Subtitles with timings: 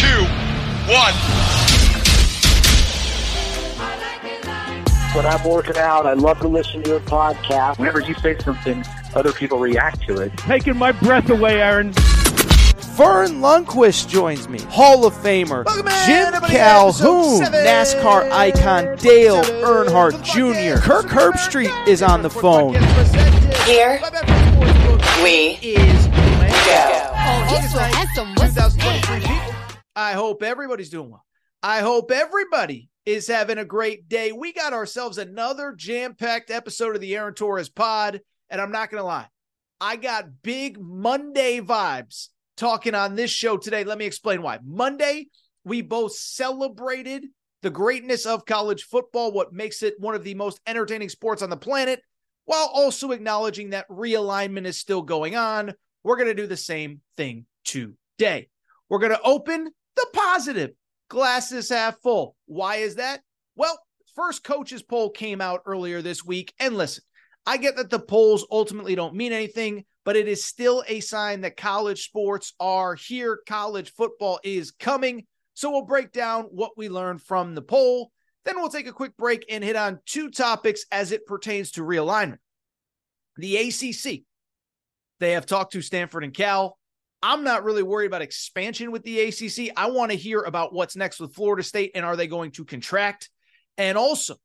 [0.00, 0.24] two,
[0.90, 1.12] one.
[5.14, 7.78] When I'm working out, I love to listen to your podcast.
[7.78, 8.82] Whenever you say something,
[9.14, 10.34] other people react to it.
[10.38, 11.92] Taking my breath away, Aaron.
[11.92, 14.60] Verne Lundquist joins me.
[14.70, 15.66] Hall of Famer
[16.06, 20.80] Jim Calhoun, NASCAR icon Dale Earnhardt Jr.
[20.80, 22.74] Kirk Herbstreit is on the phone.
[23.66, 24.00] Here
[25.22, 25.80] we go.
[29.94, 31.24] I hope everybody's doing well.
[31.62, 34.32] I hope everybody is having a great day.
[34.32, 38.20] We got ourselves another jam packed episode of the Aaron Torres pod.
[38.48, 39.28] And I'm not going to lie,
[39.80, 43.84] I got big Monday vibes talking on this show today.
[43.84, 44.58] Let me explain why.
[44.64, 45.28] Monday,
[45.64, 47.26] we both celebrated
[47.62, 51.50] the greatness of college football, what makes it one of the most entertaining sports on
[51.50, 52.00] the planet,
[52.46, 55.72] while also acknowledging that realignment is still going on.
[56.02, 58.48] We're going to do the same thing today.
[58.88, 60.70] We're going to open the positive,
[61.08, 62.36] glasses half full.
[62.46, 63.20] Why is that?
[63.56, 63.78] Well,
[64.14, 66.52] first coaches poll came out earlier this week.
[66.58, 67.04] And listen,
[67.46, 71.42] I get that the polls ultimately don't mean anything, but it is still a sign
[71.42, 73.40] that college sports are here.
[73.46, 75.26] College football is coming.
[75.54, 78.12] So we'll break down what we learned from the poll.
[78.44, 81.82] Then we'll take a quick break and hit on two topics as it pertains to
[81.82, 82.38] realignment.
[83.36, 84.22] The ACC.
[85.18, 86.78] They have talked to Stanford and Cal.
[87.22, 89.72] I'm not really worried about expansion with the ACC.
[89.76, 92.64] I want to hear about what's next with Florida State and are they going to
[92.64, 93.28] contract?
[93.76, 94.36] And also,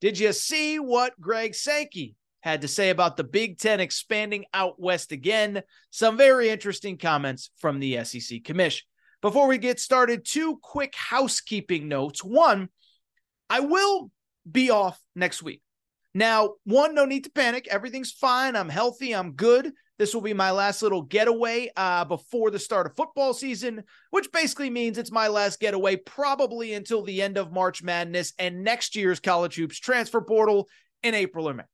[0.00, 4.80] did you see what Greg Sankey had to say about the Big Ten expanding out
[4.80, 5.62] west again?
[5.90, 8.86] Some very interesting comments from the SEC Commission.
[9.22, 12.22] Before we get started, two quick housekeeping notes.
[12.22, 12.68] One,
[13.48, 14.10] I will
[14.50, 15.62] be off next week.
[16.14, 17.66] Now, one, no need to panic.
[17.68, 18.54] Everything's fine.
[18.54, 19.12] I'm healthy.
[19.12, 19.72] I'm good.
[19.98, 24.30] This will be my last little getaway uh, before the start of football season, which
[24.32, 28.96] basically means it's my last getaway probably until the end of March Madness and next
[28.96, 30.68] year's college hoops transfer portal
[31.02, 31.64] in April or May.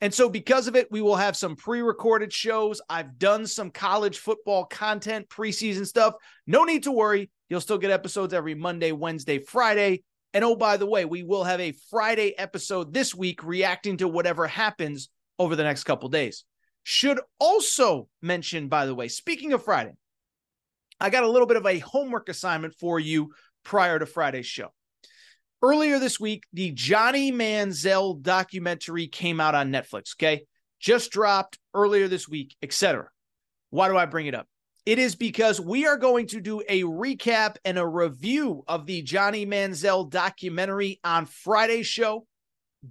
[0.00, 2.80] And so, because of it, we will have some pre recorded shows.
[2.88, 6.14] I've done some college football content, preseason stuff.
[6.46, 7.30] No need to worry.
[7.48, 10.04] You'll still get episodes every Monday, Wednesday, Friday.
[10.34, 14.08] And oh, by the way, we will have a Friday episode this week reacting to
[14.08, 15.08] whatever happens
[15.38, 16.44] over the next couple days.
[16.82, 19.92] Should also mention, by the way, speaking of Friday,
[21.00, 23.32] I got a little bit of a homework assignment for you
[23.64, 24.68] prior to Friday's show.
[25.62, 30.44] Earlier this week, the Johnny Manziel documentary came out on Netflix, okay?
[30.78, 33.08] Just dropped earlier this week, etc.
[33.70, 34.46] Why do I bring it up?
[34.86, 39.02] It is because we are going to do a recap and a review of the
[39.02, 42.26] Johnny Manziel documentary on Friday's show.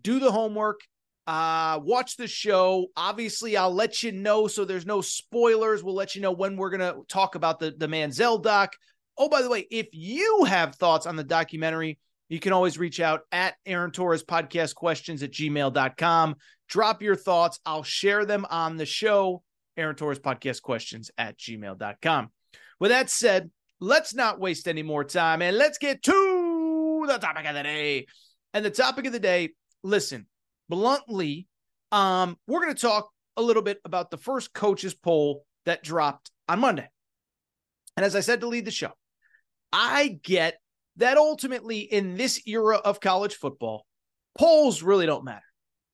[0.02, 0.82] Do the homework,
[1.28, 2.88] uh, watch the show.
[2.96, 5.84] Obviously, I'll let you know so there's no spoilers.
[5.84, 8.74] We'll let you know when we're going to talk about the, the Manziel doc.
[9.18, 12.00] Oh, by the way, if you have thoughts on the documentary,
[12.30, 16.36] you can always reach out at Aaron Torres podcast questions at gmail.com.
[16.70, 17.60] Drop your thoughts.
[17.66, 19.44] I'll share them on the show.
[19.78, 22.32] Aaron Torres podcast questions at gmail.com.
[22.80, 27.46] With that said, let's not waste any more time and let's get to the topic
[27.46, 28.08] of the day.
[28.54, 29.52] And the topic of the day,
[29.84, 30.28] listen,
[30.70, 31.48] bluntly,
[31.92, 36.32] um, we're going to talk a little bit about the first coaches poll that dropped
[36.50, 36.88] on Monday.
[37.96, 38.92] And as I said to lead the show,
[39.72, 40.60] I get
[40.98, 43.86] that ultimately in this era of college football,
[44.38, 45.42] polls really don't matter.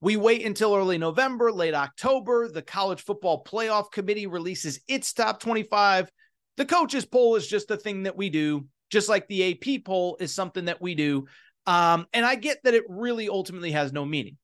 [0.04, 2.50] We wait until early November, late October.
[2.50, 6.12] The college football playoff committee releases its top 25.
[6.58, 10.18] The coaches poll is just a thing that we do, just like the AP poll
[10.20, 11.28] is something that we do.
[11.68, 14.36] Um, and I get that it really ultimately has no meaning.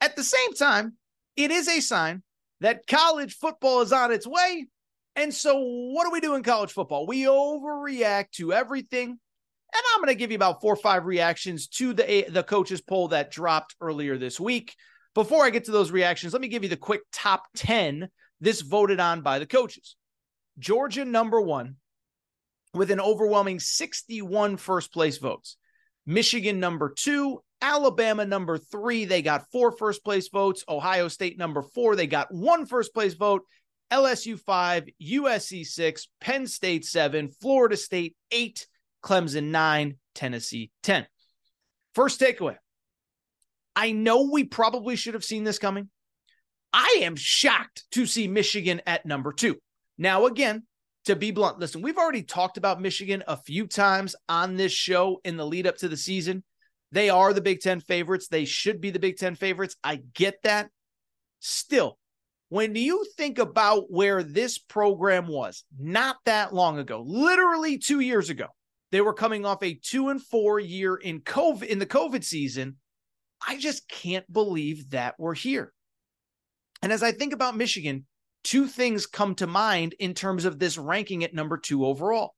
[0.00, 0.96] At the same time,
[1.36, 2.24] it is a sign
[2.60, 4.66] that college football is on its way.
[5.14, 7.06] And so, what do we do in college football?
[7.06, 9.20] We overreact to everything.
[9.72, 12.42] And I'm going to give you about four or five reactions to the, eh, the
[12.42, 14.74] coaches poll that dropped earlier this week.
[15.14, 18.08] Before I get to those reactions, let me give you the quick top 10
[18.40, 19.96] this voted on by the coaches.
[20.58, 21.76] Georgia, number one,
[22.74, 25.56] with an overwhelming 61 first place votes.
[26.06, 30.64] Michigan, number two, Alabama number three, they got four first place votes.
[30.68, 33.42] Ohio State number four, they got one first place vote.
[33.92, 38.66] LSU 5, USC 6, Penn State 7, Florida State 8,
[39.02, 41.06] Clemson 9, Tennessee 10.
[41.94, 42.56] First takeaway
[43.74, 45.88] I know we probably should have seen this coming.
[46.72, 49.56] I am shocked to see Michigan at number two.
[49.98, 50.64] Now, again,
[51.06, 55.20] to be blunt, listen, we've already talked about Michigan a few times on this show
[55.24, 56.44] in the lead up to the season.
[56.92, 58.28] They are the Big Ten favorites.
[58.28, 59.76] They should be the Big Ten favorites.
[59.82, 60.70] I get that.
[61.38, 61.98] Still,
[62.50, 68.28] when you think about where this program was not that long ago, literally two years
[68.28, 68.46] ago,
[68.92, 72.76] they were coming off a two and four year in COVID in the COVID season.
[73.46, 75.72] I just can't believe that we're here.
[76.82, 78.06] And as I think about Michigan,
[78.42, 82.34] two things come to mind in terms of this ranking at number two overall.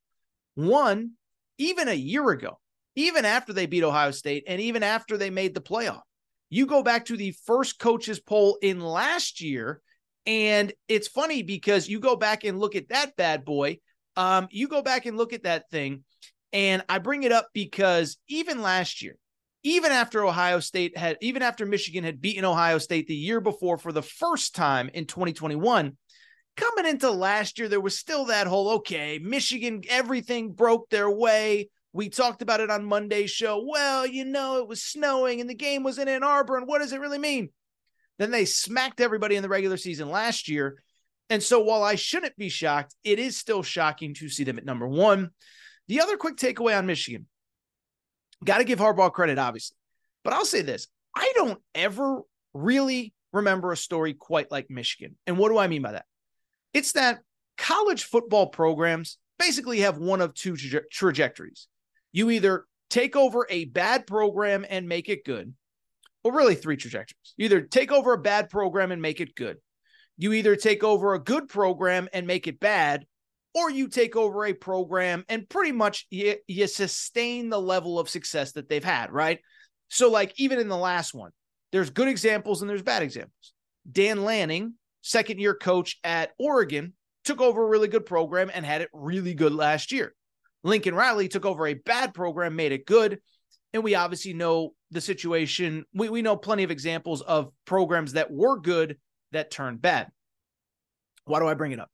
[0.55, 1.13] One,
[1.59, 2.59] even a year ago,
[2.95, 6.03] even after they beat Ohio State and even after they made the playoff,
[6.51, 9.81] you go back to the first coaches poll in last year.
[10.27, 13.79] And it's funny because you go back and look at that bad boy.
[14.17, 16.05] Um, you go back and look at that thing.
[16.53, 19.17] And I bring it up because even last year,
[19.63, 23.79] even after Ohio State had, even after Michigan had beaten Ohio State the year before
[23.79, 25.97] for the first time in 2021,
[26.57, 31.71] coming into last year, there was still that whole, okay, Michigan, everything broke their way.
[31.93, 33.65] We talked about it on Monday's show.
[33.67, 36.57] Well, you know, it was snowing and the game was in Ann Arbor.
[36.57, 37.51] And what does it really mean?
[38.19, 40.83] Then they smacked everybody in the regular season last year.
[41.31, 44.65] And so while I shouldn't be shocked, it is still shocking to see them at
[44.65, 45.31] number one.
[45.93, 47.27] The other quick takeaway on Michigan
[48.43, 49.77] Got to give Harbaugh credit, obviously.
[50.25, 52.23] But I'll say this I don't ever
[52.55, 55.17] really remember a story quite like Michigan.
[55.27, 56.07] And what do I mean by that?
[56.73, 57.19] It's that
[57.59, 61.69] college football programs basically have one of two tra- trajectories.
[62.11, 65.53] You either take over a bad program and make it good,
[66.25, 67.35] or really three trajectories.
[67.37, 69.59] You either take over a bad program and make it good.
[70.17, 73.05] You either take over a good program and make it bad,
[73.55, 78.09] or you take over a program and pretty much you, you sustain the level of
[78.09, 79.41] success that they've had, right?
[79.89, 81.33] So, like, even in the last one,
[81.71, 83.53] there's good examples and there's bad examples.
[83.91, 86.95] Dan Lanning, second year coach at Oregon,
[87.25, 90.15] took over a really good program and had it really good last year.
[90.65, 93.21] Lincoln Riley took over a bad program, made it good.
[93.75, 95.85] And we obviously know the situation.
[95.95, 98.99] We, we know plenty of examples of programs that were good
[99.33, 100.09] that turned bad.
[101.25, 101.91] Why do I bring it up?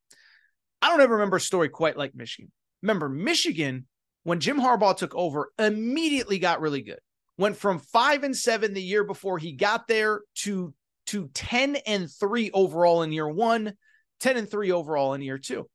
[0.80, 2.52] I don't ever remember a story quite like Michigan.
[2.82, 3.86] Remember, Michigan,
[4.22, 7.00] when Jim Harbaugh took over, immediately got really good.
[7.36, 10.74] Went from five and seven the year before he got there to,
[11.06, 13.74] to 10 and three overall in year one,
[14.20, 15.68] 10 and three overall in year two.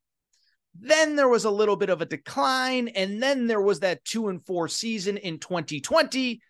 [0.79, 2.87] Then there was a little bit of a decline.
[2.89, 6.41] And then there was that two and four season in 2020.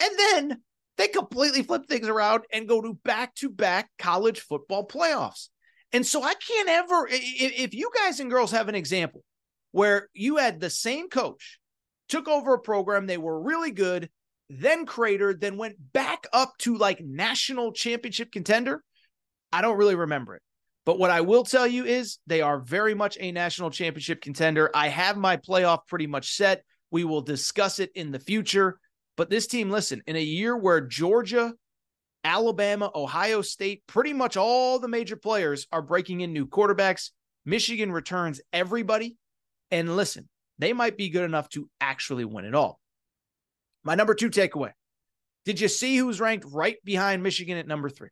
[0.00, 0.62] And then
[0.96, 5.48] they completely flip things around and go to back to back college football playoffs.
[5.92, 9.22] And so I can't ever, if you guys and girls have an example
[9.72, 11.58] where you had the same coach,
[12.08, 14.10] took over a program, they were really good,
[14.48, 18.82] then cratered, then went back up to like national championship contender,
[19.52, 20.42] I don't really remember it.
[20.84, 24.70] But what I will tell you is they are very much a national championship contender.
[24.74, 26.64] I have my playoff pretty much set.
[26.90, 28.78] We will discuss it in the future.
[29.16, 31.52] But this team, listen, in a year where Georgia
[32.24, 37.10] Alabama, Ohio State, pretty much all the major players are breaking in new quarterbacks.
[37.44, 39.16] Michigan returns everybody.
[39.70, 40.28] And listen,
[40.58, 42.78] they might be good enough to actually win it all.
[43.84, 44.72] My number two takeaway
[45.44, 48.10] Did you see who's ranked right behind Michigan at number three?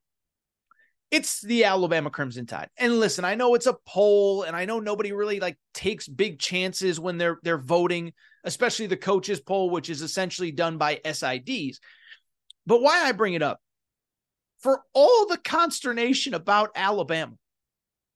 [1.10, 2.68] It's the Alabama Crimson Tide.
[2.78, 6.38] And listen, I know it's a poll and I know nobody really like takes big
[6.38, 8.12] chances when they're they're voting,
[8.44, 11.78] especially the coaches poll which is essentially done by SIDs.
[12.66, 13.60] But why I bring it up
[14.60, 17.32] for all the consternation about Alabama,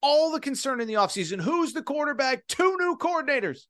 [0.01, 3.61] all the concern in the offseason who's the quarterback, two new coordinators.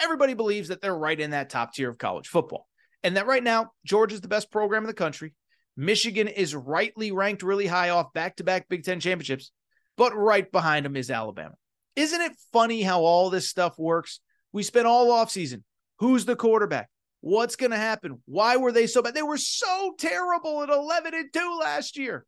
[0.00, 2.66] Everybody believes that they're right in that top tier of college football.
[3.02, 5.34] And that right now, Georgia's the best program in the country.
[5.76, 9.52] Michigan is rightly ranked really high off back to back Big Ten championships,
[9.96, 11.54] but right behind them is Alabama.
[11.96, 14.20] Isn't it funny how all this stuff works?
[14.52, 15.62] We spent all offseason.
[15.98, 16.88] Who's the quarterback?
[17.22, 18.20] What's going to happen?
[18.26, 19.14] Why were they so bad?
[19.14, 22.26] They were so terrible at 11 and 2 last year.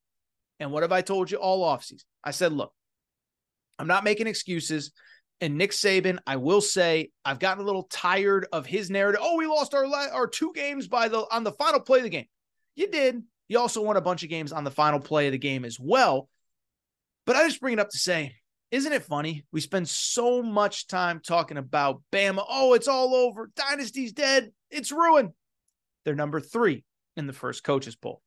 [0.60, 2.04] And what have I told you all offseason?
[2.22, 2.72] I said, look,
[3.78, 4.92] I'm not making excuses.
[5.40, 9.20] And Nick Saban, I will say, I've gotten a little tired of his narrative.
[9.22, 12.10] Oh, we lost our our two games by the on the final play of the
[12.10, 12.26] game.
[12.76, 13.20] You did.
[13.48, 15.78] You also won a bunch of games on the final play of the game as
[15.78, 16.28] well.
[17.26, 18.36] But I just bring it up to say,
[18.75, 19.45] isn't it funny?
[19.52, 22.45] We spend so much time talking about Bama.
[22.49, 23.49] Oh, it's all over.
[23.54, 24.50] Dynasty's dead.
[24.69, 25.31] It's ruined.
[26.04, 26.83] They're number three
[27.16, 28.21] in the first coaches poll.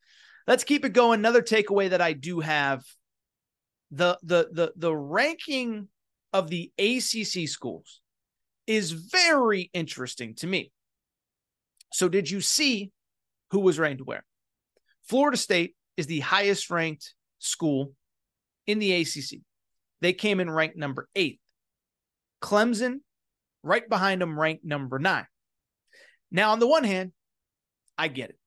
[0.47, 1.19] Let's keep it going.
[1.19, 2.81] Another takeaway that I do have
[3.91, 5.89] the the the the ranking
[6.31, 7.99] of the ACC schools
[8.67, 10.71] is very interesting to me.
[11.91, 12.93] So did you see
[13.51, 14.23] who was ranked where?
[15.09, 17.91] Florida State is the highest ranked school
[18.65, 19.41] in the ACC.
[20.01, 21.39] They came in ranked number 8.
[22.41, 22.99] Clemson
[23.63, 25.25] right behind them ranked number 9.
[26.31, 27.11] Now on the one hand,
[27.97, 28.37] I get it.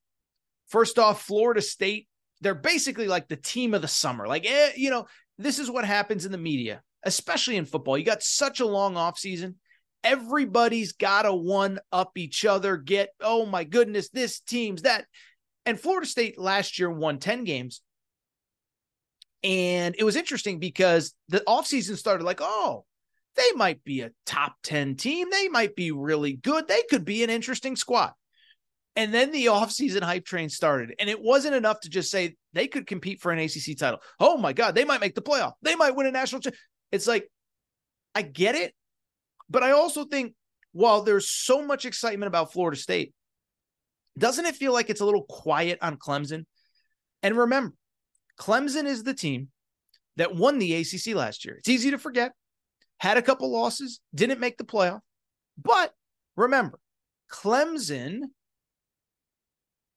[0.68, 2.06] First off, Florida State,
[2.40, 4.28] they're basically like the team of the summer.
[4.28, 5.06] Like, eh, you know,
[5.38, 7.98] this is what happens in the media, especially in football.
[7.98, 9.56] You got such a long off season.
[10.04, 15.04] Everybody's got to one up each other, get, oh my goodness, this team's that.
[15.66, 17.82] And Florida State last year won 10 games.
[19.42, 22.84] And it was interesting because the offseason started like, oh,
[23.36, 25.28] they might be a top 10 team.
[25.30, 26.68] They might be really good.
[26.68, 28.12] They could be an interesting squad.
[28.96, 30.94] And then the offseason hype train started.
[30.98, 34.00] And it wasn't enough to just say they could compete for an ACC title.
[34.18, 35.52] Oh my God, they might make the playoff.
[35.62, 36.42] They might win a national.
[36.42, 36.54] Ch-.
[36.90, 37.30] It's like,
[38.14, 38.74] I get it.
[39.48, 40.34] But I also think
[40.72, 43.14] while there's so much excitement about Florida State,
[44.18, 46.44] doesn't it feel like it's a little quiet on Clemson?
[47.22, 47.74] And remember,
[48.40, 49.48] Clemson is the team
[50.16, 51.56] that won the ACC last year.
[51.58, 52.32] It's easy to forget,
[52.98, 55.00] had a couple losses, didn't make the playoff.
[55.62, 55.92] But
[56.36, 56.78] remember,
[57.30, 58.20] Clemson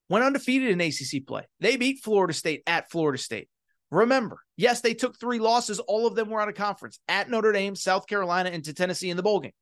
[0.10, 1.44] went undefeated in ACC play.
[1.62, 3.48] They beat Florida State at Florida State.
[3.92, 5.80] Remember, yes, they took three losses.
[5.80, 9.10] All of them were out of conference at Notre Dame, South Carolina, and to Tennessee
[9.10, 9.54] in the bowl game.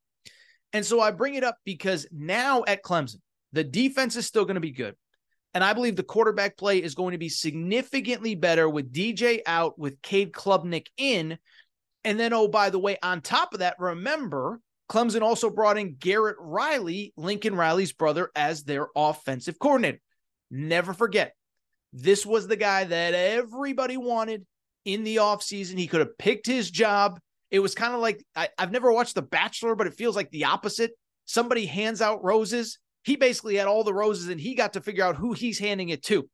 [0.72, 3.20] And so I bring it up because now at Clemson,
[3.52, 4.96] the defense is still going to be good.
[5.54, 9.78] And I believe the quarterback play is going to be significantly better with DJ out,
[9.78, 11.38] with Cade Klubnik in.
[12.04, 15.96] And then, oh, by the way, on top of that, remember, Clemson also brought in
[15.98, 20.00] Garrett Riley, Lincoln Riley's brother, as their offensive coordinator.
[20.50, 21.34] Never forget,
[21.92, 24.46] this was the guy that everybody wanted
[24.84, 25.78] in the offseason.
[25.78, 27.20] He could have picked his job.
[27.50, 30.30] It was kind of like I, I've never watched The Bachelor, but it feels like
[30.30, 30.92] the opposite.
[31.26, 32.78] Somebody hands out roses.
[33.02, 35.88] He basically had all the roses and he got to figure out who he's handing
[35.88, 36.28] it to.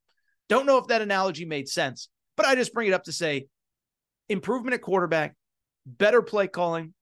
[0.48, 3.46] Don't know if that analogy made sense, but I just bring it up to say
[4.28, 5.34] improvement at quarterback,
[5.86, 6.94] better play calling.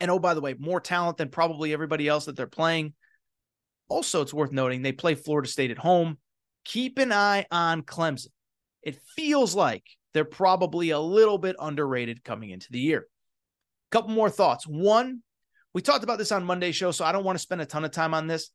[0.00, 2.94] And oh, by the way, more talent than probably everybody else that they're playing.
[3.88, 6.18] Also, it's worth noting they play Florida State at home.
[6.64, 8.28] Keep an eye on Clemson.
[8.82, 13.06] It feels like they're probably a little bit underrated coming into the year.
[13.90, 14.66] Couple more thoughts.
[14.66, 15.22] One,
[15.76, 17.84] we talked about this on Monday show, so I don't want to spend a ton
[17.84, 18.48] of time on this.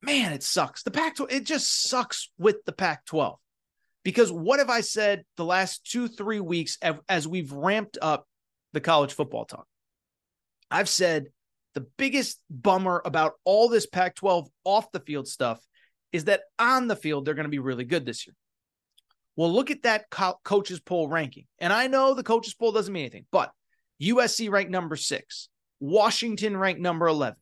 [0.00, 0.82] Man, it sucks.
[0.82, 3.38] The Pac 12, it just sucks with the Pac 12.
[4.02, 6.78] Because what have I said the last two, three weeks
[7.10, 8.26] as we've ramped up
[8.72, 9.66] the college football talk?
[10.70, 11.26] I've said
[11.74, 15.60] the biggest bummer about all this Pac 12 off the field stuff
[16.10, 18.34] is that on the field, they're going to be really good this year.
[19.36, 21.44] Well, look at that co- coaches poll ranking.
[21.58, 23.52] And I know the coaches poll doesn't mean anything, but
[24.00, 27.36] USC ranked number six, Washington ranked number 11,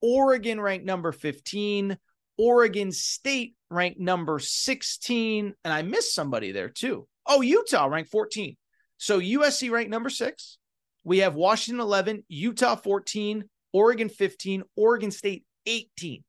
[0.00, 1.96] Oregon ranked number 15,
[2.36, 5.54] Oregon State ranked number 16.
[5.64, 7.06] And I missed somebody there too.
[7.26, 8.56] Oh, Utah ranked 14.
[8.96, 10.58] So USC ranked number six.
[11.04, 16.24] We have Washington 11, Utah 14, Oregon 15, Oregon State 18.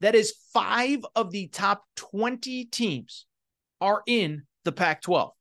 [0.00, 3.26] That is five of the top 20 teams
[3.80, 5.32] are in the Pac 12.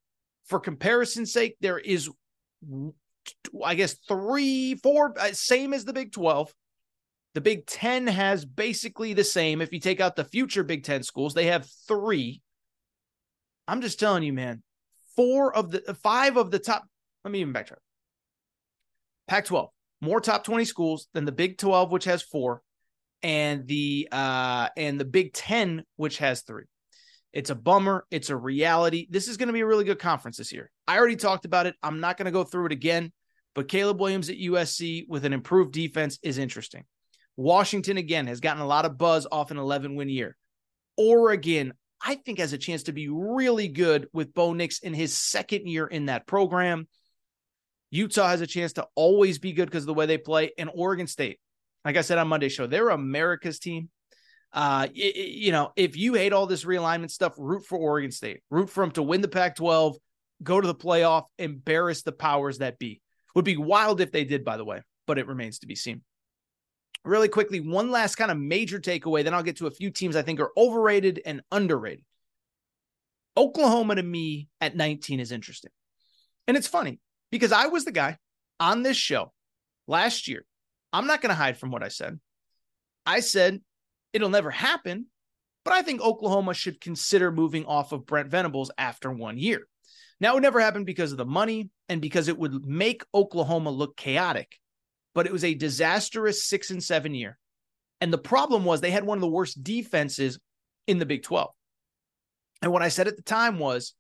[0.46, 2.10] For comparison's sake, there is,
[3.64, 6.54] I guess, three, four, uh, same as the Big 12.
[7.36, 9.62] The Big 10 has basically the same.
[9.62, 12.42] If you take out the future Big 10 schools, they have three.
[13.68, 14.64] I'm just telling you, man,
[15.16, 16.86] four of the five of the top,
[17.24, 17.78] let me even backtrack.
[19.28, 19.70] Pac 12,
[20.02, 22.62] more top 20 schools than the Big 12, which has four,
[23.22, 26.64] and the uh and the Big 10, which has three.
[27.32, 28.06] It's a bummer.
[28.10, 29.08] It's a reality.
[29.10, 30.72] This is going to be a really good conference this year.
[30.88, 31.76] I already talked about it.
[31.84, 33.12] I'm not going to go through it again,
[33.60, 36.86] but Caleb Williams at USC with an improved defense is interesting.
[37.36, 40.38] Washington, again, has gotten a lot of buzz off an 11 win year.
[40.96, 45.14] Oregon, I think, has a chance to be really good with Bo Nix in his
[45.14, 46.88] second year in that program.
[47.92, 50.52] Utah has a chance to always be good because of the way they play.
[50.58, 51.38] And Oregon State,
[51.84, 53.90] like I said on Monday show, they're America's team.
[54.54, 58.42] Uh, it, you know, if you hate all this realignment stuff, root for Oregon State,
[58.50, 59.98] root for them to win the Pac 12,
[60.44, 63.02] go to the playoff, embarrass the powers that be.
[63.40, 66.02] Would be wild if they did, by the way, but it remains to be seen.
[67.06, 70.18] Really quickly, one last kind of major takeaway, then I'll get to a few teams
[70.18, 72.04] I think are overrated and underrated.
[73.38, 75.72] Oklahoma to me at 19 is interesting.
[76.50, 77.00] And it's funny
[77.32, 78.18] because I was the guy
[78.60, 79.32] on this show
[79.88, 80.44] last year.
[80.92, 82.20] I'm not going to hide from what I said.
[83.06, 83.62] I said
[84.12, 85.06] it'll never happen,
[85.64, 89.66] but I think Oklahoma should consider moving off of Brent Venables after one year.
[90.20, 93.72] Now, it would never happen because of the money and because it would make Oklahoma
[93.72, 94.58] look chaotic,
[95.16, 97.38] but it was a disastrous six and seven year.
[98.02, 100.40] And the problem was they had one of the worst defenses
[100.88, 101.52] in the Big 12.
[102.62, 103.94] And what I said at the time was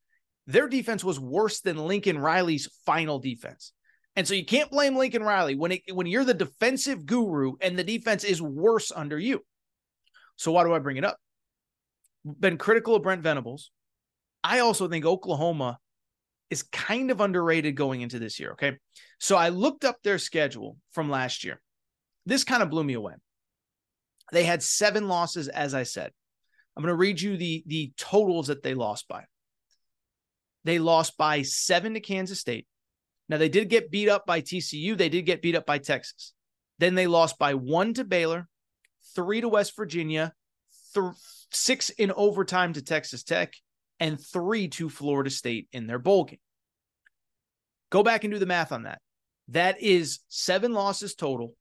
[0.47, 3.71] their defense was worse than Lincoln Riley's final defense.
[4.15, 7.77] And so you can't blame Lincoln Riley when it, when you're the defensive guru and
[7.77, 9.45] the defense is worse under you.
[10.35, 11.17] So why do I bring it up?
[12.25, 13.71] Been critical of Brent Venables.
[14.43, 15.79] I also think Oklahoma
[16.49, 18.51] is kind of underrated going into this year.
[18.51, 18.77] Okay.
[19.19, 21.61] So I looked up their schedule from last year.
[22.25, 23.13] This kind of blew me away.
[24.31, 26.11] They had seven losses, as I said.
[26.75, 29.25] I'm going to read you the, the totals that they lost by.
[30.63, 32.67] They lost by seven to Kansas State.
[33.27, 34.97] Now, they did get beat up by TCU.
[34.97, 36.33] They did get beat up by Texas.
[36.79, 38.47] Then they lost by one to Baylor,
[39.15, 40.33] three to West Virginia,
[40.93, 41.13] th-
[41.51, 43.53] six in overtime to Texas Tech,
[43.99, 46.39] and three to Florida State in their bowl game.
[47.89, 49.01] Go back and do the math on that.
[49.49, 51.55] That is seven losses total,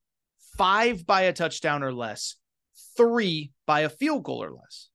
[0.56, 2.36] five by a touchdown or less,
[2.96, 4.88] three by a field goal or less.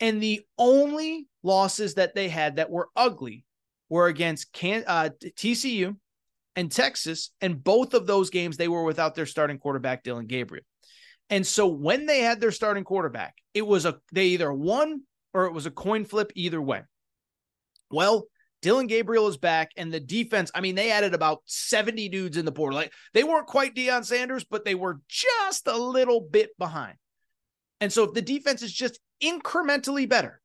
[0.00, 3.44] And the only losses that they had that were ugly
[3.88, 5.96] were against Can- uh, TCU
[6.54, 7.30] and Texas.
[7.40, 10.64] And both of those games, they were without their starting quarterback, Dillon Gabriel.
[11.30, 15.02] And so when they had their starting quarterback, it was a they either won
[15.34, 16.82] or it was a coin flip either way.
[17.90, 18.26] Well,
[18.60, 22.44] Dillon Gabriel is back, and the defense, I mean, they added about 70 dudes in
[22.44, 22.74] the board.
[22.74, 26.96] Like they weren't quite Deion Sanders, but they were just a little bit behind.
[27.80, 30.40] And so if the defense is just incrementally better,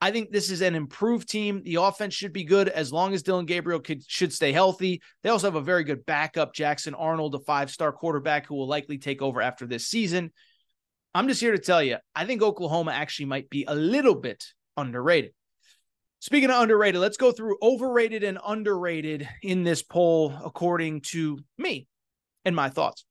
[0.00, 1.62] I think this is an improved team.
[1.64, 5.00] The offense should be good as long as Dillon Gabriel could, should stay healthy.
[5.22, 8.68] They also have a very good backup, Jackson Arnold, a five star quarterback who will
[8.68, 10.32] likely take over after this season.
[11.14, 14.44] I'm just here to tell you, I think Oklahoma actually might be a little bit
[14.76, 15.32] underrated.
[16.20, 21.88] Speaking of underrated, let's go through overrated and underrated in this poll according to me
[22.44, 23.04] and my thoughts.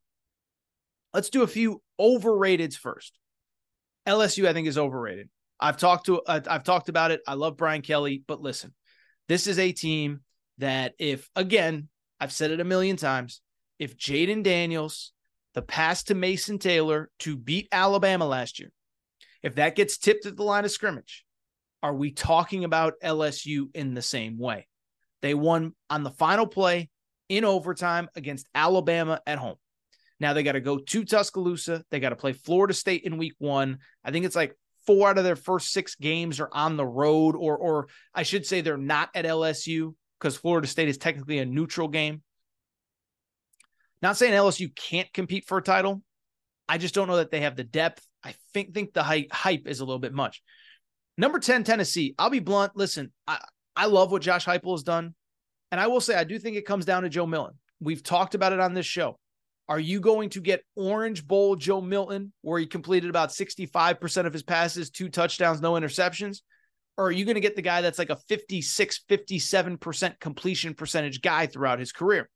[1.13, 3.17] Let's do a few overrateds first.
[4.07, 5.29] LSU, I think, is overrated.
[5.59, 7.21] I've talked to uh, I've talked about it.
[7.27, 8.73] I love Brian Kelly, but listen,
[9.27, 10.21] this is a team
[10.57, 13.41] that if again, I've said it a million times,
[13.77, 15.11] if Jayden Daniels,
[15.53, 18.71] the pass to Mason Taylor to beat Alabama last year,
[19.43, 21.25] if that gets tipped at the line of scrimmage,
[21.83, 24.67] are we talking about LSU in the same way?
[25.21, 26.89] They won on the final play
[27.29, 29.55] in overtime against Alabama at home.
[30.19, 31.83] Now they got to go to Tuscaloosa.
[31.89, 33.79] They got to play Florida State in week one.
[34.03, 37.35] I think it's like four out of their first six games are on the road,
[37.35, 41.45] or or I should say they're not at LSU because Florida State is technically a
[41.45, 42.21] neutral game.
[44.01, 46.01] Not saying LSU can't compete for a title.
[46.67, 48.05] I just don't know that they have the depth.
[48.23, 50.41] I think think the hype, is a little bit much.
[51.17, 52.15] Number 10, Tennessee.
[52.17, 52.73] I'll be blunt.
[52.75, 53.39] Listen, I,
[53.75, 55.13] I love what Josh Heupel has done.
[55.71, 57.57] And I will say, I do think it comes down to Joe Milton.
[57.79, 59.17] We've talked about it on this show.
[59.69, 64.33] Are you going to get Orange Bowl Joe Milton, where he completed about 65% of
[64.33, 66.41] his passes, two touchdowns, no interceptions?
[66.97, 71.21] Or are you going to get the guy that's like a 56, 57% completion percentage
[71.21, 72.29] guy throughout his career?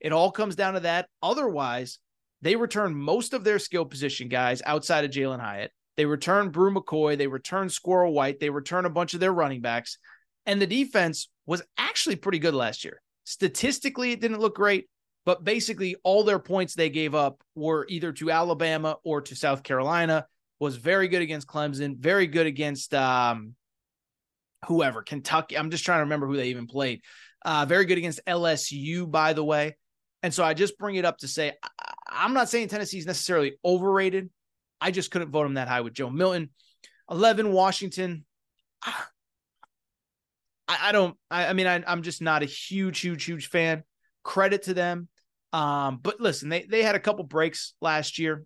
[0.00, 1.08] It all comes down to that.
[1.22, 1.98] Otherwise,
[2.42, 5.72] they return most of their skill position guys outside of Jalin Hyatt.
[5.96, 7.18] They return Bru McCoy.
[7.18, 8.40] They return Squirrel White.
[8.40, 9.98] They return a bunch of their running backs.
[10.46, 13.02] And the defense was actually pretty good last year.
[13.24, 14.88] Statistically, it didn't look great,
[15.26, 19.62] but basically all their points they gave up were either to Alabama or to South
[19.62, 20.26] Carolina.
[20.58, 23.54] Was very good against Clemson, very good against um,
[24.66, 25.56] whoever Kentucky.
[25.56, 27.00] I'm just trying to remember who they even played.
[27.42, 29.76] Uh, very good against LSU, by the way.
[30.22, 31.52] And so I just bring it up to say
[32.08, 34.30] I, am not saying Tennessee is necessarily overrated.
[34.80, 36.50] I just couldn't vote him that high with Joe Milton.
[37.10, 38.24] 11 Washington.
[38.82, 38.94] I,
[40.68, 41.16] I don't.
[41.30, 43.82] I, I mean, I, I'm just not a huge, huge, huge fan.
[44.22, 45.08] Credit to them.
[45.52, 48.44] Um, but listen, they they had a couple breaks last year.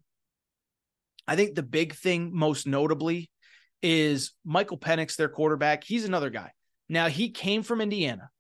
[1.29, 3.31] I think the big thing, most notably,
[3.83, 5.85] is Michael Penix, their quarterback.
[5.85, 6.53] He's another guy.
[6.89, 8.31] Now he came from Indiana.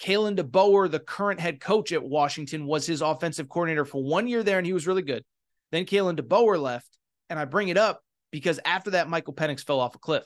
[0.00, 4.42] Kalen DeBoer, the current head coach at Washington, was his offensive coordinator for one year
[4.42, 5.24] there, and he was really good.
[5.72, 6.98] Then Kalen DeBoer left,
[7.30, 10.24] and I bring it up because after that, Michael Penix fell off a cliff.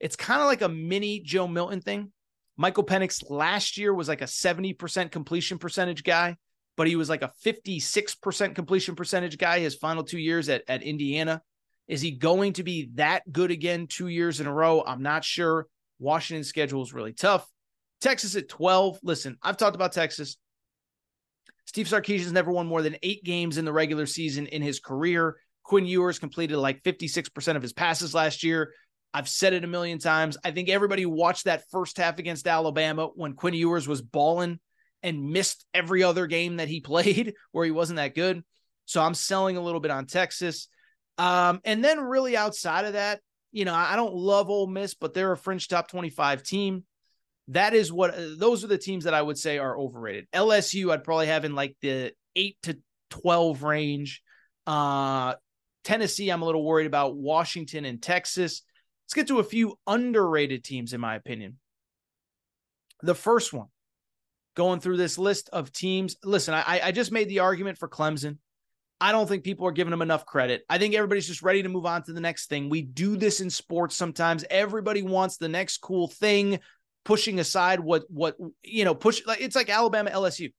[0.00, 2.12] It's kind of like a mini Joe Milton thing.
[2.56, 6.36] Michael Penix last year was like a 70% completion percentage guy
[6.76, 10.82] but he was like a 56% completion percentage guy his final two years at, at
[10.82, 11.42] Indiana.
[11.86, 14.82] Is he going to be that good again two years in a row?
[14.84, 15.66] I'm not sure.
[15.98, 17.46] Washington's schedule is really tough.
[18.00, 18.98] Texas at 12.
[19.02, 20.36] Listen, I've talked about Texas.
[21.66, 25.36] Steve Sarkisian's never won more than eight games in the regular season in his career.
[25.62, 28.72] Quinn Ewers completed like 56% of his passes last year.
[29.14, 30.36] I've said it a million times.
[30.44, 34.58] I think everybody watched that first half against Alabama when Quinn Ewers was balling
[35.02, 38.42] and missed every other game that he played where he wasn't that good.
[38.86, 40.68] So I'm selling a little bit on Texas.
[41.16, 43.20] Um, and then really outside of that,
[43.52, 46.84] you know, I don't love Ole Miss, but they're a fringe top 25 team.
[47.48, 50.26] That is what those are the teams that I would say are overrated.
[50.32, 52.78] LSU, I'd probably have in like the eight to
[53.10, 54.22] 12 range.
[54.66, 55.34] Uh,
[55.84, 57.16] Tennessee, I'm a little worried about.
[57.16, 58.62] Washington and Texas.
[59.04, 61.58] Let's get to a few underrated teams, in my opinion.
[63.02, 63.66] The first one,
[64.56, 66.16] going through this list of teams.
[66.24, 68.38] Listen, I, I just made the argument for Clemson.
[69.00, 70.64] I don't think people are giving them enough credit.
[70.70, 72.70] I think everybody's just ready to move on to the next thing.
[72.70, 74.44] We do this in sports sometimes.
[74.48, 76.60] Everybody wants the next cool thing,
[77.04, 80.52] pushing aside what what you know, push like it's like Alabama LSU.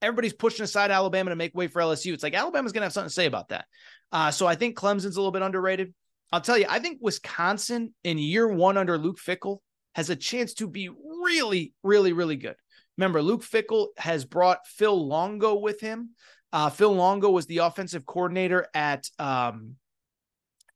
[0.00, 2.12] Everybody's pushing aside Alabama to make way for LSU.
[2.12, 3.66] It's like Alabama's gonna have something to say about that.
[4.10, 5.94] Uh, so I think Clemson's a little bit underrated.
[6.32, 9.58] I'll tell you, I think Wisconsin in year one under Luke Fickell
[9.94, 12.56] has a chance to be really, really, really good.
[12.96, 16.10] Remember, Luke Fickell has brought Phil Longo with him.
[16.52, 19.76] Uh, Phil Longo was the offensive coordinator at um,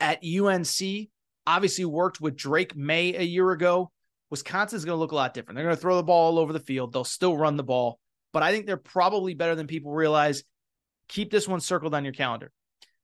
[0.01, 1.09] at UNC.
[1.47, 3.91] Obviously, worked with Drake Maye a year ago.
[4.31, 5.57] Wisconsin's going to look a lot different.
[5.57, 6.93] They're going to throw the ball all over the field.
[6.93, 7.99] They'll still run the ball,
[8.33, 10.43] but I think they're probably better than people realize.
[11.09, 12.51] Keep this one circled on your calendar.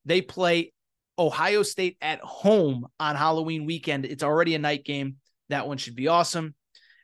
[0.04, 0.72] They play
[1.18, 4.04] Ohio State at home on Halloween weekend.
[4.04, 5.16] It's already a night game.
[5.48, 6.54] That one should be awesome.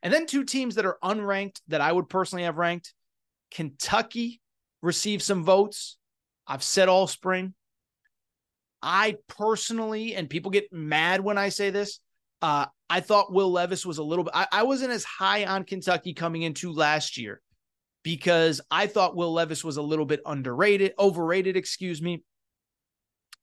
[0.02, 2.92] And then two teams that are unranked that I would personally have ranked
[3.50, 4.40] Kentucky
[4.82, 5.96] received some votes.
[6.46, 7.54] I've said all spring.
[8.82, 12.00] I personally, and people get mad when I say this,
[12.42, 15.64] uh, I thought Will Levis was a little bit, I, I wasn't as high on
[15.64, 17.40] Kentucky coming into last year
[18.02, 22.22] because I thought Will Levis was a little bit underrated, overrated, excuse me.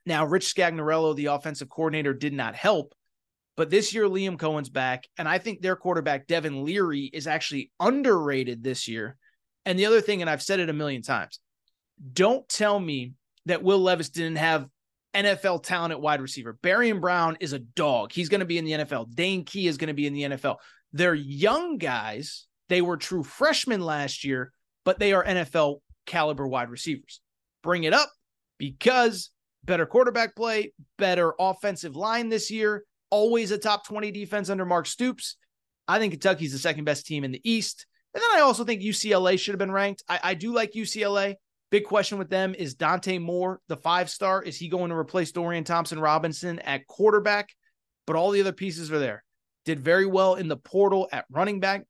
[0.05, 2.93] Now, Rich Scangarello, the offensive coordinator, did not help.
[3.58, 5.08] But this year, Liam Coen's back.
[5.17, 9.17] And I think their quarterback, Devin Leary, is actually underrated this year.
[9.65, 11.39] And the other thing, and I've said it a million times,
[12.13, 13.13] don't tell me
[13.45, 14.67] that Will Levis didn't have
[15.15, 16.58] NFL talent at wide receiver.
[16.62, 18.12] Barion Brown is a dog.
[18.12, 19.13] He's going to be in the NFL.
[19.13, 20.58] Dane Key is going to be in the NFL.
[20.93, 22.47] They're young guys.
[22.69, 24.51] They were true freshmen last year,
[24.84, 27.21] but they are NFL caliber wide receivers.
[27.63, 28.10] Bring it up
[28.58, 29.32] because
[29.63, 34.86] better quarterback play, better offensive line this year, always a top 20 defense under Mark
[34.86, 35.38] Stoops.
[35.88, 37.86] I think Kentucky's the second best team in the East.
[38.13, 40.04] And then I also think UCLA should have been ranked.
[40.08, 41.36] I, I do like UCLA.
[41.75, 44.41] Big question with them is Dante Moore, the five star.
[44.41, 47.49] Is he going to replace Dorian Thompson Robinson at quarterback?
[48.07, 49.25] But all the other pieces are there.
[49.65, 51.83] Did very well in the portal at running back.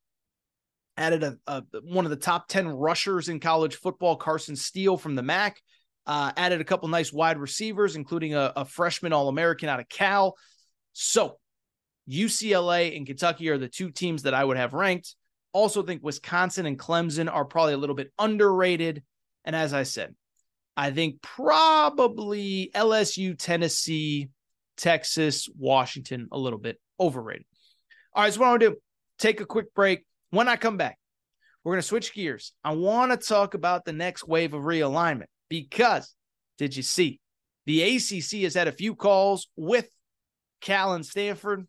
[0.98, 5.14] Added a, a one of the top 10 rushers in college football, Carson Steele from
[5.14, 5.62] the MAC.
[6.08, 9.88] Uh, added a couple nice wide receivers, including a, a freshman All American out of
[9.88, 10.36] Cal.
[10.94, 11.38] So
[12.10, 15.16] UCLA and Kentucky are the two teams that I would have ranked.
[15.54, 19.04] Also, think Wisconsin and Clemson are probably a little bit underrated.
[19.46, 20.16] And as I said,
[20.76, 24.30] I think probably LSU, Tennessee,
[24.76, 27.46] Texas, Washington, a little bit overrated.
[28.14, 28.76] All right, so what I want to do,
[29.20, 30.04] take a quick break.
[30.32, 30.98] When I come back,
[31.64, 32.54] we're going to switch gears.
[32.64, 36.14] I want to talk about the next wave of realignment because
[36.58, 37.20] did you see
[37.66, 39.88] the ACC has had a few calls with
[40.62, 41.68] Cal and Stanford?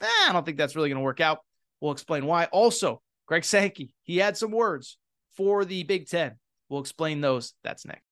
[0.00, 1.38] Eh, I don't think that's really going to work out.
[1.80, 2.44] We'll explain why.
[2.46, 4.98] Also, Greg Sankey, he had some words
[5.36, 6.36] for the Big Ten.
[6.68, 7.54] We'll explain those.
[7.62, 8.02] That's next.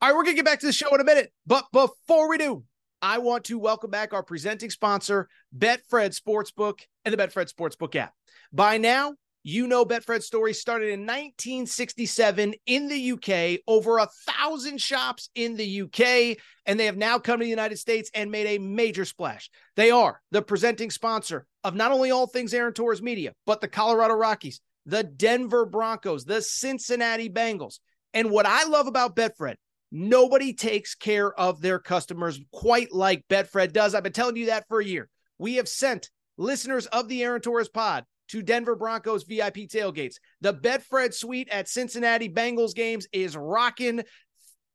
[0.00, 1.32] All right, we're going to get back to the show in a minute.
[1.46, 2.64] But before we do,
[3.00, 8.12] I want to welcome back our presenting sponsor, Betfred Sportsbook and the Betfred Sportsbook app.
[8.52, 9.14] By now,
[9.46, 15.54] you know, Betfred's story started in 1967 in the UK, over a thousand shops in
[15.54, 19.04] the UK, and they have now come to the United States and made a major
[19.04, 19.50] splash.
[19.76, 23.68] They are the presenting sponsor of not only all things Aaron Torres Media, but the
[23.68, 27.80] Colorado Rockies, the Denver Broncos, the Cincinnati Bengals.
[28.14, 29.56] And what I love about Betfred,
[29.92, 33.94] nobody takes care of their customers quite like Betfred does.
[33.94, 35.10] I've been telling you that for a year.
[35.36, 40.16] We have sent listeners of the Aaron Torres pod to Denver Broncos VIP tailgates.
[40.40, 44.02] The Betfred suite at Cincinnati Bengals games is rocking.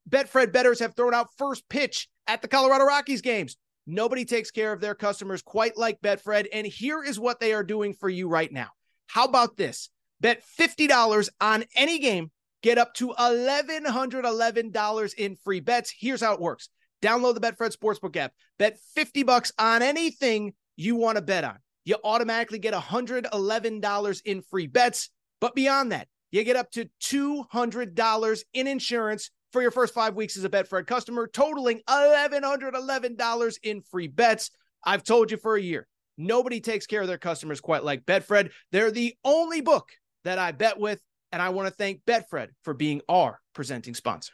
[0.08, 3.58] Betfred betters have thrown out first pitch at the Colorado Rockies games.
[3.86, 6.46] Nobody takes care of their customers quite like Betfred.
[6.54, 8.68] And here is what they are doing for you right now.
[9.08, 9.90] How about this?
[10.22, 12.30] Bet $50 on any game,
[12.62, 15.92] get up to $1,111 in free bets.
[15.94, 16.70] Here's how it works
[17.02, 21.58] download the Betfred Sportsbook app, bet 50 bucks on anything you want to bet on
[21.84, 25.10] you automatically get $111 in free bets.
[25.40, 30.36] But beyond that, you get up to $200 in insurance for your first five weeks
[30.36, 34.50] as a Betfred customer, totaling $1,111 in free bets.
[34.84, 38.50] I've told you for a year, nobody takes care of their customers quite like Betfred.
[38.70, 39.88] They're the only book
[40.24, 41.00] that I bet with,
[41.32, 44.32] and I want to thank Betfred for being our presenting sponsor.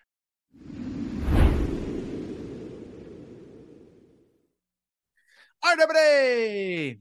[5.62, 7.00] All right, everybody.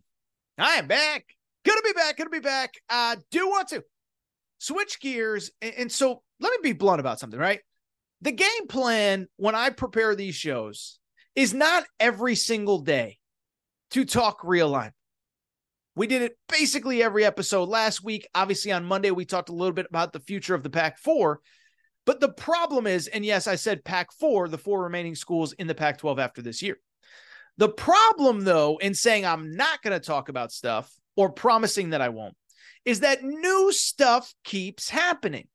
[0.57, 1.25] I am back.
[1.65, 2.17] Gonna be back.
[2.17, 2.73] Gonna be back.
[2.89, 3.83] Uh, do want to
[4.59, 5.51] switch gears.
[5.61, 7.59] And, and so let me be blunt about something, right?
[8.21, 10.99] The game plan when I prepare these shows
[11.35, 13.17] is not every single day
[13.91, 14.91] to talk realignment.
[15.95, 18.27] We did it basically every episode last week.
[18.35, 21.39] Obviously, on Monday, we talked a little bit about the future of the Pac 4.
[22.05, 25.67] But the problem is, and yes, I said Pac 4, the four remaining schools in
[25.67, 26.77] the Pac 12 after this year.
[27.57, 32.01] The problem, though, in saying I'm not going to talk about stuff or promising that
[32.01, 32.35] I won't,
[32.83, 35.47] is that new stuff keeps happening.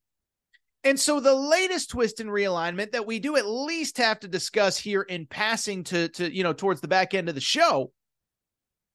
[0.82, 4.78] And so the latest twist in realignment that we do at least have to discuss
[4.78, 7.92] here in passing to to you know towards the back end of the show,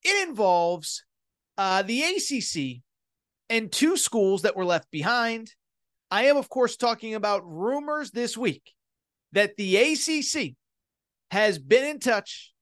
[0.04, 1.04] it involves
[1.60, 2.82] uh, the ACC
[3.50, 5.54] and two schools that were left behind.
[6.10, 8.74] I am of course talking about rumors this week
[9.34, 10.56] that the ACC
[11.30, 12.55] has been in touch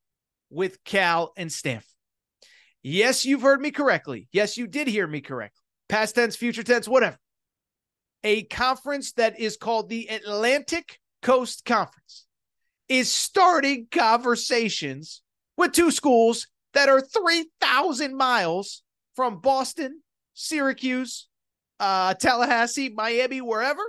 [0.53, 1.87] with Cal and Stanford.
[2.81, 4.27] Yes, you've heard me correctly.
[4.31, 5.61] Yes, you did hear me correctly.
[5.89, 7.17] Past tense, future tense, whatever
[8.23, 12.25] a conference that is called the Atlantic Coast Conference
[12.87, 15.21] is starting conversations
[15.57, 18.81] with two schools that are 3,000 miles
[19.15, 20.01] from Boston,
[20.33, 21.27] Syracuse,
[21.79, 23.83] uh, Tallahassee, Miami, wherever.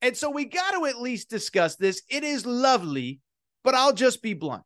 [0.00, 2.02] And so we got to at least discuss this.
[2.08, 3.20] It is lovely,
[3.64, 4.62] but I'll just be blunt.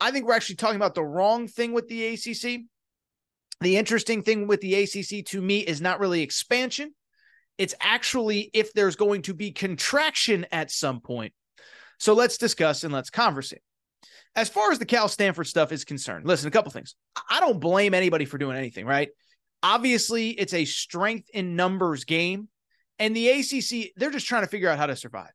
[0.00, 2.62] I think we're actually talking about the wrong thing with the ACC.
[3.60, 6.94] The interesting thing with the ACC to me is not really expansion.
[7.56, 11.32] It's actually if there's going to be contraction at some point.
[11.98, 13.62] So let's discuss and let's conversate.
[14.36, 16.94] As far as the Cal Stanford stuff is concerned, listen, a couple things.
[17.28, 19.08] I don't blame anybody for doing anything, right?
[19.64, 22.48] Obviously, it's a strength in numbers game.
[23.00, 25.32] And the ACC, they're just trying to figure out how to survive.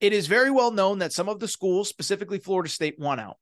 [0.00, 3.36] It is very well known that some of the schools, specifically Florida State, want out.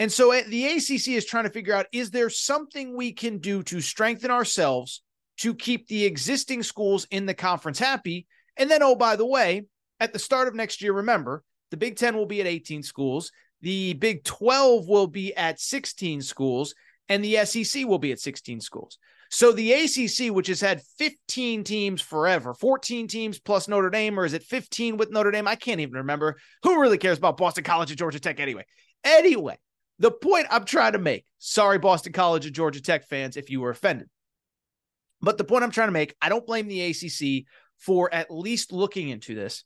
[0.00, 3.38] And so eh, the ACC is trying to figure out is there something we can
[3.38, 5.02] do to strengthen ourselves
[5.36, 8.26] to keep the existing schools in the conference happy.
[8.56, 9.66] And then, oh, by the way,
[10.00, 13.30] at the start of next year, remember, the Big 10 will be at 18 schools,
[13.60, 16.74] the Big 12 will be at 16 schools,
[17.08, 18.98] and the SEC will be at 16 schools.
[19.30, 24.24] So the ACC, which has had 15 teams forever, 14 teams plus Notre Dame, or
[24.24, 25.46] is it 15 with Notre Dame?
[25.46, 26.36] I can't even remember.
[26.64, 28.64] Who really cares about Boston College and Georgia Tech anyway?
[29.04, 29.56] Anyway,
[30.00, 33.60] the point I'm trying to make, sorry, Boston College and Georgia Tech fans, if you
[33.60, 34.08] were offended.
[35.20, 37.44] But the point I'm trying to make, I don't blame the ACC
[37.78, 39.62] for at least looking into this.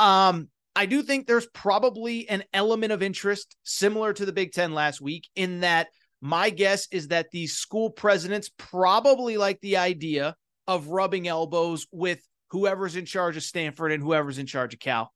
[0.00, 4.74] Um, I do think there's probably an element of interest similar to the Big Ten
[4.74, 5.86] last week, in that
[6.20, 10.34] my guess is that these school presidents probably like the idea
[10.66, 12.20] of rubbing elbows with
[12.50, 15.12] whoever's in charge of Stanford and whoever's in charge of Cal.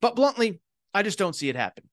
[0.00, 0.60] But bluntly,
[0.94, 1.84] I just don't see it happen.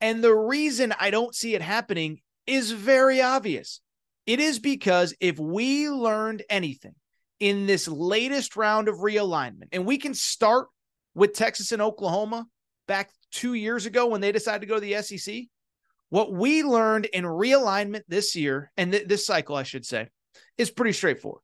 [0.00, 3.80] And the reason I don't see it happening is very obvious.
[4.26, 6.94] It is because if we learned anything
[7.38, 10.68] in this latest round of realignment, and we can start
[11.14, 12.46] with Texas and Oklahoma
[12.86, 15.44] back two years ago when they decided to go to the SEC,
[16.10, 20.08] what we learned in realignment this year and th- this cycle, I should say,
[20.58, 21.42] is pretty straightforward.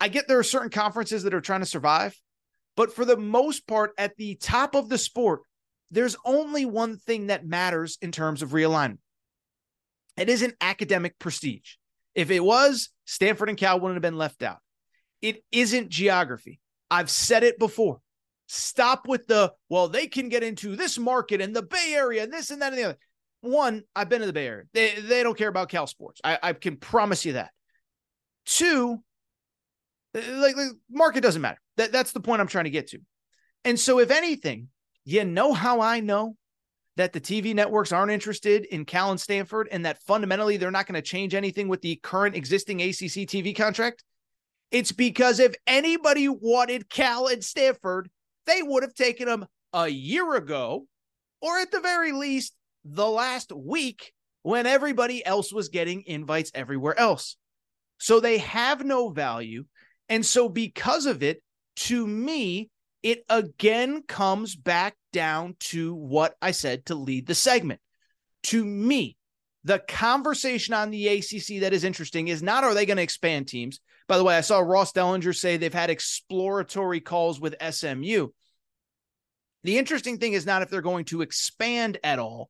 [0.00, 2.18] I get there are certain conferences that are trying to survive,
[2.76, 5.40] but for the most part, at the top of the sport,
[5.90, 8.98] there's only one thing that matters in terms of realignment.
[10.16, 11.74] It isn't academic prestige.
[12.14, 14.58] If it was, Stanford and Cal wouldn't have been left out.
[15.22, 16.60] It isn't geography.
[16.90, 18.00] I've said it before.
[18.46, 22.32] Stop with the, well, they can get into this market and the Bay Area and
[22.32, 22.98] this and that and the other.
[23.40, 24.64] One, I've been to the Bay Area.
[24.72, 26.20] They, they don't care about Cal sports.
[26.24, 27.50] I, I can promise you that.
[28.46, 29.02] Two,
[30.14, 31.60] like, like market doesn't matter.
[31.76, 33.00] That, that's the point I'm trying to get to.
[33.64, 34.68] And so, if anything,
[35.16, 36.36] you know how I know
[36.96, 40.86] that the TV networks aren't interested in Cal and Stanford and that fundamentally they're not
[40.86, 44.04] going to change anything with the current existing ACC TV contract?
[44.70, 48.10] It's because if anybody wanted Cal and Stanford,
[48.46, 50.86] they would have taken them a year ago,
[51.40, 56.98] or at the very least, the last week when everybody else was getting invites everywhere
[56.98, 57.36] else.
[57.98, 59.64] So they have no value.
[60.08, 61.42] And so, because of it,
[61.76, 62.70] to me,
[63.02, 67.80] it again comes back down to what I said to lead the segment.
[68.44, 69.16] To me,
[69.64, 73.48] the conversation on the ACC that is interesting is not are they going to expand
[73.48, 73.80] teams?
[74.06, 78.28] By the way, I saw Ross Dellenger say they've had exploratory calls with SMU.
[79.64, 82.48] The interesting thing is not if they're going to expand at all.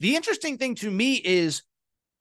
[0.00, 1.62] The interesting thing to me is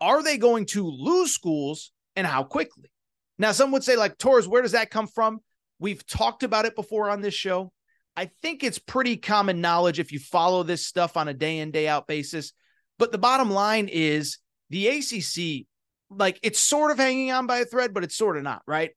[0.02, 2.92] are they going to lose schools and how quickly?
[3.38, 5.40] Now, some would say, like, Torres, where does that come from?
[5.84, 7.74] We've talked about it before on this show.
[8.16, 11.72] I think it's pretty common knowledge if you follow this stuff on a day in,
[11.72, 12.54] day out basis.
[12.98, 14.38] But the bottom line is
[14.70, 15.68] the ACC,
[16.10, 18.92] like, it's sort of hanging on by a thread, but it's sort of not, right?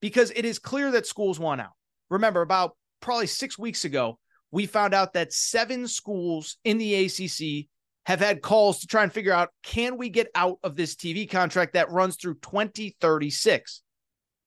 [0.00, 1.74] Because it is clear that schools want out.
[2.10, 4.18] Remember, about probably six weeks ago,
[4.50, 7.68] we found out that seven schools in the ACC
[8.06, 11.30] have had calls to try and figure out can we get out of this TV
[11.30, 13.82] contract that runs through 2036?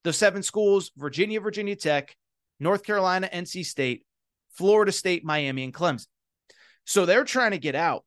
[0.06, 2.14] The seven schools Virginia, Virginia Tech,
[2.60, 4.06] North Carolina, NC State,
[4.52, 6.06] Florida State, Miami, and Clemson.
[6.84, 8.04] So they're trying to get out.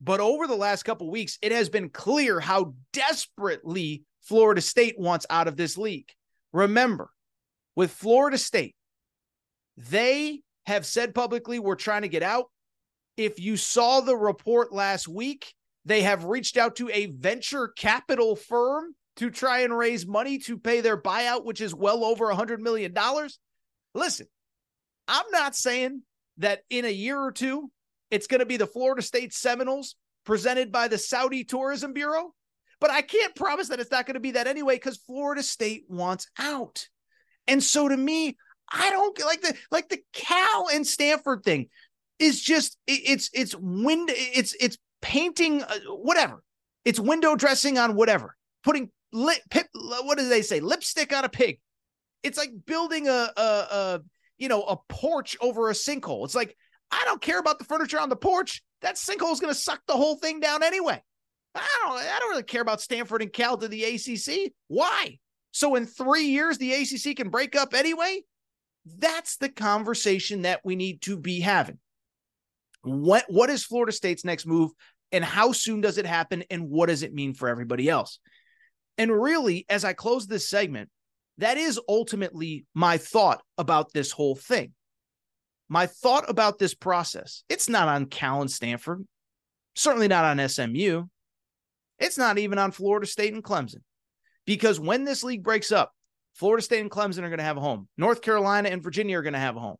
[0.00, 5.26] But over the last couple weeks, it has been clear how desperately Florida State wants
[5.28, 6.08] out of this league.
[6.54, 7.10] Remember,
[7.76, 8.74] with Florida State,
[9.76, 12.46] they have said publicly, we're trying to get out.
[13.18, 15.52] If you saw the report last week,
[15.84, 20.58] they have reached out to a venture capital firm to try and raise money to
[20.58, 22.94] pay their buyout, which is well over a $100 million.
[23.94, 24.26] Listen,
[25.06, 26.02] I'm not saying
[26.38, 27.70] that in a year or two,
[28.10, 32.34] it's going to be the Florida State Seminoles presented by the Saudi Tourism Bureau,
[32.80, 35.84] but I can't promise that it's not going to be that anyway because Florida State
[35.88, 36.88] wants out.
[37.46, 38.36] And so to me,
[38.72, 41.68] I don't like the like the Cal and Stanford thing
[42.18, 46.42] is just it's it's wind it's it's painting uh, whatever
[46.84, 50.60] it's window dressing on whatever putting lip pip, what do they say?
[50.60, 51.60] Lipstick on a pig.
[52.22, 54.00] It's like building a, a a
[54.36, 56.24] you know a porch over a sinkhole.
[56.24, 56.56] It's like
[56.90, 58.62] i don't care about the furniture on the porch.
[58.82, 61.02] That sinkhole is going to suck the whole thing down anyway.
[61.54, 65.18] I don't i don't really care about stanford and cal to the acc why?
[65.52, 68.22] So in three years the acc can break up anyway?
[68.98, 71.78] That's the conversation that we need to be having.
[72.82, 74.72] What what is Florida State's next move
[75.12, 78.18] and how soon does it happen and what does it mean for everybody else?
[78.98, 80.88] And really, as I close this segment,
[81.38, 84.72] that is ultimately my thought about this whole thing.
[85.68, 87.42] My thought about this process.
[87.48, 89.04] It's not on Cal and Stanford,
[89.74, 91.04] certainly not on SMU.
[91.98, 93.82] It's not even on Florida State and Clemson.
[94.46, 95.92] Because when this league breaks up,
[96.34, 97.88] Florida State and Clemson are going to have a home.
[97.96, 99.76] North Carolina and Virginia are going to have a home.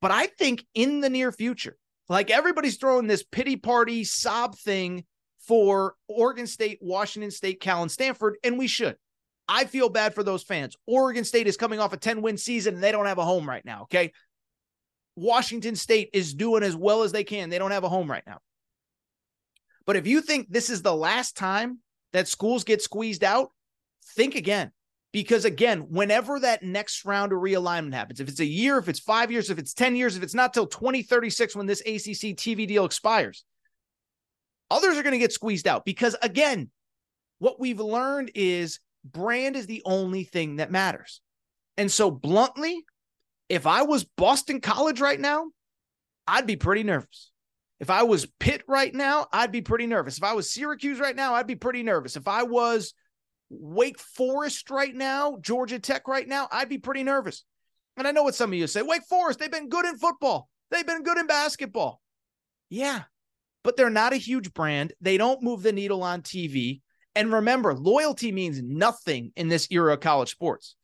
[0.00, 1.76] But I think in the near future,
[2.08, 5.04] like everybody's throwing this pity party sob thing
[5.46, 8.96] for Oregon State, Washington State, Cal, and Stanford, and we should.
[9.48, 10.76] I feel bad for those fans.
[10.86, 13.48] Oregon State is coming off a 10 win season and they don't have a home
[13.48, 13.82] right now.
[13.82, 14.12] Okay.
[15.16, 17.50] Washington State is doing as well as they can.
[17.50, 18.38] They don't have a home right now.
[19.86, 21.80] But if you think this is the last time
[22.12, 23.50] that schools get squeezed out,
[24.14, 24.70] think again.
[25.12, 29.00] Because again, whenever that next round of realignment happens, if it's a year, if it's
[29.00, 32.68] five years, if it's 10 years, if it's not till 2036 when this ACC TV
[32.68, 33.44] deal expires,
[34.70, 35.84] others are going to get squeezed out.
[35.84, 36.70] Because again,
[37.38, 41.20] what we've learned is brand is the only thing that matters.
[41.76, 42.84] And so, bluntly,
[43.48, 45.46] if I was Boston College right now,
[46.26, 47.32] I'd be pretty nervous.
[47.80, 50.18] If I was Pitt right now, I'd be pretty nervous.
[50.18, 52.14] If I was Syracuse right now, I'd be pretty nervous.
[52.16, 52.92] If I was
[53.48, 57.44] Wake Forest right now, Georgia Tech right now, I'd be pretty nervous.
[57.96, 60.48] And I know what some of you say Wake Forest, they've been good in football,
[60.70, 62.00] they've been good in basketball.
[62.68, 63.02] Yeah,
[63.62, 64.92] but they're not a huge brand.
[65.00, 66.80] They don't move the needle on TV.
[67.14, 70.76] And remember, loyalty means nothing in this era of college sports.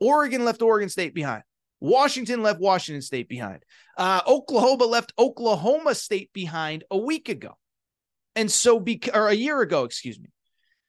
[0.00, 1.42] Oregon left Oregon State behind.
[1.80, 3.62] Washington left Washington State behind.
[3.98, 7.56] Uh, Oklahoma left Oklahoma State behind a week ago.
[8.34, 10.30] And so, be- or a year ago, excuse me.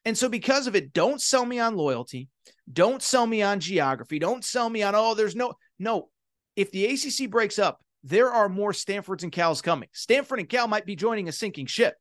[0.05, 2.29] And so, because of it, don't sell me on loyalty.
[2.71, 4.19] Don't sell me on geography.
[4.19, 6.09] Don't sell me on, oh, there's no, no.
[6.55, 9.89] If the ACC breaks up, there are more Stanfords and Cals coming.
[9.91, 11.95] Stanford and Cal might be joining a sinking ship.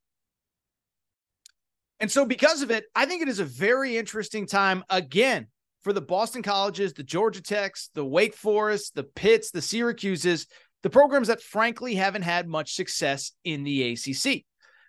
[1.98, 5.48] And so, because of it, I think it is a very interesting time again
[5.82, 10.46] for the Boston colleges, the Georgia Techs, the Wake Forest, the Pitts, the Syracuses,
[10.82, 14.44] the programs that frankly haven't had much success in the ACC.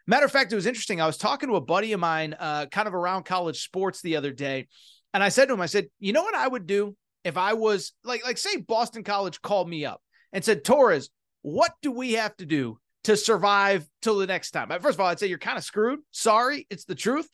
[0.05, 1.01] Matter of fact, it was interesting.
[1.01, 4.17] I was talking to a buddy of mine, uh, kind of around college sports the
[4.17, 4.67] other day,
[5.13, 7.53] and I said to him, I said, "You know what I would do if I
[7.53, 10.01] was like, like say Boston College called me up
[10.33, 11.09] and said, Torres,
[11.47, 15.07] what do we have to do to survive till the next time?" First of all,
[15.07, 15.99] I'd say you're kind of screwed.
[16.11, 17.29] Sorry, it's the truth.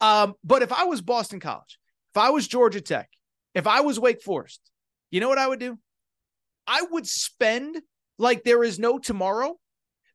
[0.00, 1.78] Um, but if I was Boston College,
[2.14, 3.08] if I was Georgia Tech,
[3.54, 4.60] if I was Wake Forest,
[5.10, 5.78] you know what I would do?
[6.66, 7.80] I would spend
[8.18, 9.56] like there is no tomorrow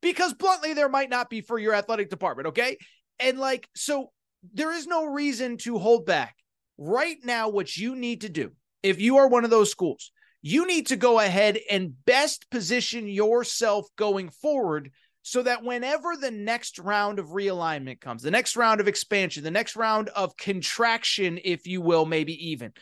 [0.01, 2.49] because bluntly, there might not be for your athletic department.
[2.49, 2.77] Okay.
[3.19, 4.11] And like, so
[4.53, 6.35] there is no reason to hold back.
[6.77, 10.11] Right now, what you need to do, if you are one of those schools,
[10.41, 14.91] you need to go ahead and best position yourself going forward
[15.23, 19.51] so that whenever the next round of realignment comes, the next round of expansion, the
[19.51, 22.73] next round of contraction, if you will, maybe even,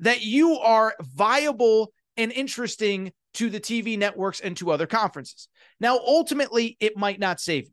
[0.00, 5.48] that you are viable and interesting to the TV networks and to other conferences.
[5.80, 7.72] Now, ultimately, it might not save you.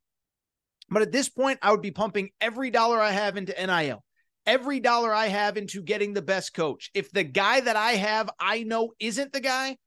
[0.89, 4.03] But at this point, I would be pumping every dollar I have into NIL,
[4.45, 6.91] every dollar I have into getting the best coach.
[6.93, 9.77] If the guy that I have, I know isn't the guy,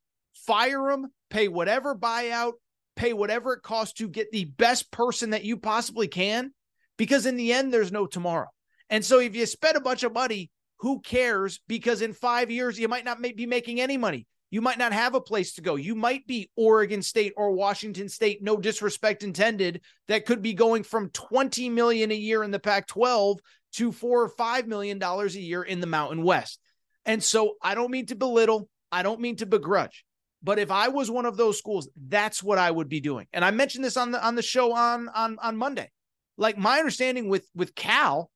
[0.47, 2.55] fire him, pay whatever buyout,
[2.97, 6.53] pay whatever it costs to get the best person that you possibly can,
[6.97, 8.49] because in the end, there's no tomorrow.
[8.91, 10.51] And so if you spend a bunch of money,
[10.81, 11.61] who cares?
[11.69, 14.27] Because in five years, you might not be making any money.
[14.51, 15.77] You might not have a place to go.
[15.77, 20.85] You might be Oregon State or Washington State, no disrespect intended, that could be going
[20.85, 23.39] from 20 million a year in the Pac-12
[23.79, 26.59] to 4 or 5 million dollars a year in the Mountain West.
[27.05, 30.05] And so I don't mean to belittle, I don't mean to begrudge.
[30.43, 33.26] But if I was one of those schools, that's what I would be doing.
[33.33, 35.91] And I mentioned this on the on the show on on on Monday.
[36.37, 38.31] Like my understanding with with Cal,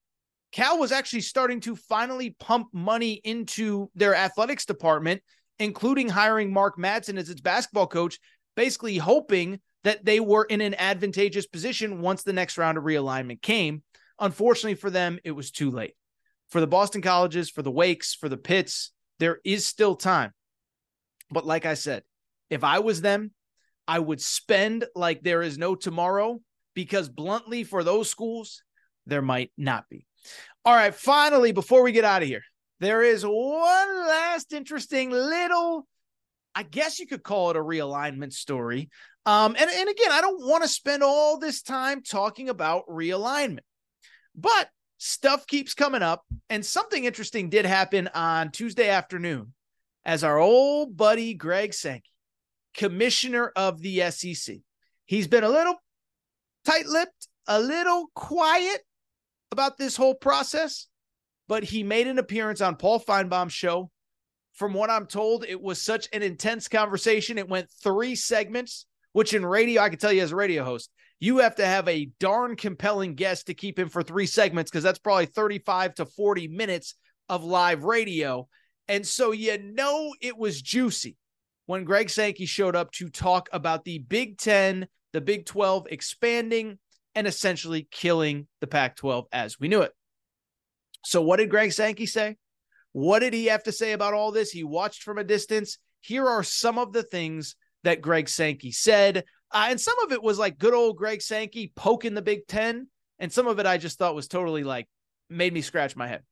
[0.53, 5.22] Cal was actually starting to finally pump money into their athletics department,
[5.59, 8.18] including hiring Mark Madsen as its basketball coach,
[8.57, 13.43] basically hoping that they were in an advantageous position once the next round of realignment
[13.43, 13.82] came.
[14.19, 15.95] Unfortunately for them, it was too late.
[16.51, 20.33] For the Boston colleges, for the Wakes, for the Pitts, there is still time.
[21.31, 22.03] But like I said,
[22.51, 23.33] if I was them,
[23.89, 26.41] I would spend like there is no tomorrow
[26.75, 28.63] because bluntly, for those schools,
[29.07, 30.07] there might not be.
[30.65, 32.45] All right, finally, before we get out of here,
[32.81, 35.87] there is one last interesting little,
[36.55, 38.91] I guess you could call it a realignment story.
[39.25, 43.61] Um, and, and again, I don't want to spend all this time talking about realignment,
[44.35, 44.68] but
[44.99, 46.24] stuff keeps coming up.
[46.49, 49.53] And something interesting did happen on Tuesday afternoon
[50.05, 52.11] as our old buddy Greg Sankey,
[52.74, 54.57] commissioner of the SEC.
[55.07, 55.74] He's been a little
[56.64, 58.83] tight lipped, a little quiet
[59.51, 60.87] about this whole process,
[61.49, 63.91] but he made an appearance on Paul Finebaum's show.
[64.55, 67.39] From what I'm told, it was such an intense conversation.
[67.39, 70.91] It went three segments, which in radio, I can tell you as a radio host,
[71.23, 74.83] you have to have a darn compelling guest to keep him for three segments because
[74.83, 76.97] that's probably 35 to 40 minutes
[77.29, 78.49] of live radio.
[78.89, 81.16] And so you know it was juicy
[81.66, 86.81] when Greg Sankey showed up to talk about the Big 10, the Big 12 expanding
[87.14, 89.93] and essentially killing the Pac 12 as we knew it.
[91.05, 92.37] So, what did Greg Sankey say?
[92.91, 94.51] What did he have to say about all this?
[94.51, 95.79] He watched from a distance.
[96.01, 97.55] Here are some of the things
[97.85, 99.23] that Greg Sankey said.
[99.53, 102.88] Uh, and some of it was like good old Greg Sankey poking the Big Ten.
[103.18, 104.88] And some of it I just thought was totally like
[105.28, 106.22] made me scratch my head.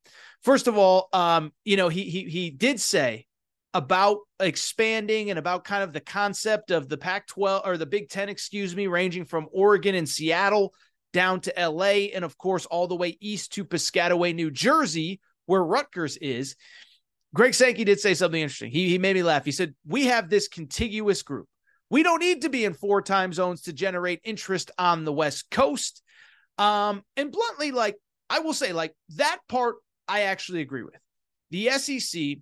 [0.42, 3.26] First of all, um, you know, he he he did say
[3.72, 8.28] about expanding and about kind of the concept of the Pac-12 or the Big 10,
[8.28, 10.74] excuse me, ranging from Oregon and Seattle
[11.12, 15.62] down to LA and of course all the way east to Piscataway, New Jersey, where
[15.62, 16.56] Rutgers is.
[17.32, 18.72] Greg Sankey did say something interesting.
[18.72, 19.44] He he made me laugh.
[19.44, 21.46] He said, "We have this contiguous group.
[21.90, 25.50] We don't need to be in four time zones to generate interest on the West
[25.50, 26.02] Coast."
[26.58, 27.96] Um, and bluntly, like
[28.28, 29.76] I will say, like that part,
[30.06, 31.00] I actually agree with.
[31.50, 32.38] The SEC,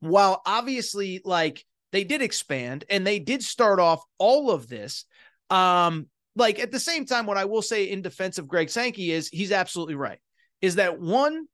[0.00, 5.04] while obviously, like they did expand and they did start off all of this,
[5.50, 9.12] um, like at the same time, what I will say in defense of Greg Sankey
[9.12, 10.18] is he's absolutely right.
[10.60, 11.46] Is that one,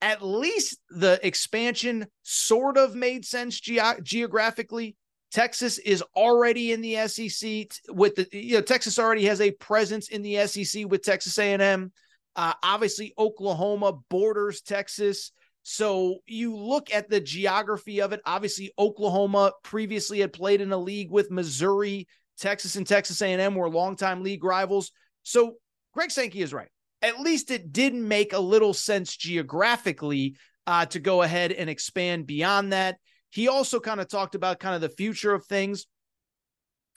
[0.00, 4.96] at least the expansion sort of made sense ge- geographically.
[5.30, 10.08] Texas is already in the SEC with the you know Texas already has a presence
[10.08, 11.92] in the SEC with Texas A&M.
[12.34, 15.32] Uh, obviously, Oklahoma borders Texas.
[15.64, 18.20] So you look at the geography of it.
[18.24, 22.08] Obviously, Oklahoma previously had played in a league with Missouri,
[22.38, 24.92] Texas, and Texas A&M were longtime league rivals.
[25.24, 25.56] So
[25.92, 26.70] Greg Sankey is right.
[27.02, 32.26] At least it did make a little sense geographically uh, to go ahead and expand
[32.26, 32.96] beyond that.
[33.30, 35.86] He also kind of talked about kind of the future of things.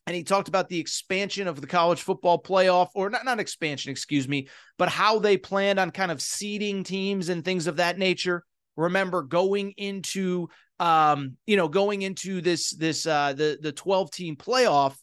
[0.08, 3.92] And he talked about the expansion of the college football playoff or not not expansion
[3.92, 4.48] excuse me
[4.80, 8.44] but how they planned on kind of seeding teams and things of that nature.
[8.76, 10.48] Remember going into
[10.80, 14.96] um you know going into this this uh the the 12 team playoff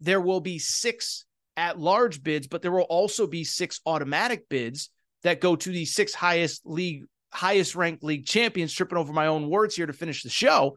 [0.00, 1.24] there will be six
[1.56, 4.90] at large bids but there will also be six automatic bids
[5.24, 9.48] that go to the six highest league highest ranked league champions tripping over my own
[9.48, 10.76] words here to finish the show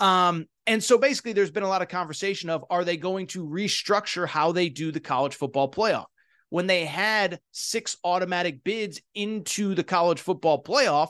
[0.00, 3.46] um, and so basically, there's been a lot of conversation of are they going to
[3.46, 6.06] restructure how they do the college football playoff?
[6.48, 11.08] When they had six automatic bids into the college football playoff,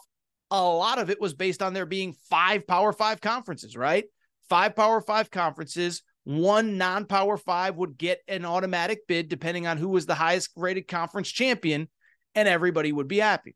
[0.51, 4.05] a lot of it was based on there being five Power Five conferences, right?
[4.49, 6.03] Five Power Five conferences.
[6.25, 10.51] One non Power Five would get an automatic bid depending on who was the highest
[10.57, 11.89] rated conference champion,
[12.35, 13.55] and everybody would be happy.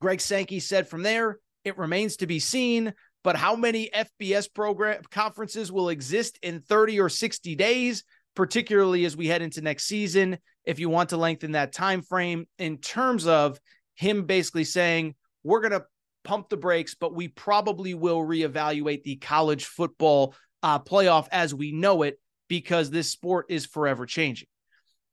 [0.00, 5.02] Greg Sankey said from there, it remains to be seen, but how many FBS program
[5.10, 10.38] conferences will exist in 30 or 60 days, particularly as we head into next season,
[10.64, 13.58] if you want to lengthen that time frame in terms of
[13.94, 15.84] him basically saying, we're going to
[16.24, 21.72] pump the brakes, but we probably will reevaluate the college football uh, playoff as we
[21.72, 24.48] know it because this sport is forever changing.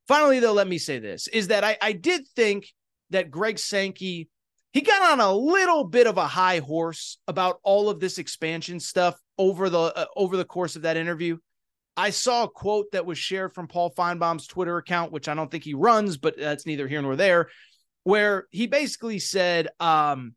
[0.08, 2.68] Finally, though, let me say this is that I, I did think
[3.10, 4.30] that Greg Sankey
[4.74, 8.80] he got on a little bit of a high horse about all of this expansion
[8.80, 11.38] stuff over the uh, over the course of that interview.
[11.96, 15.50] I saw a quote that was shared from Paul Finebaum's Twitter account, which I don't
[15.50, 17.50] think he runs, but that's neither here nor there,
[18.04, 20.36] where he basically said um,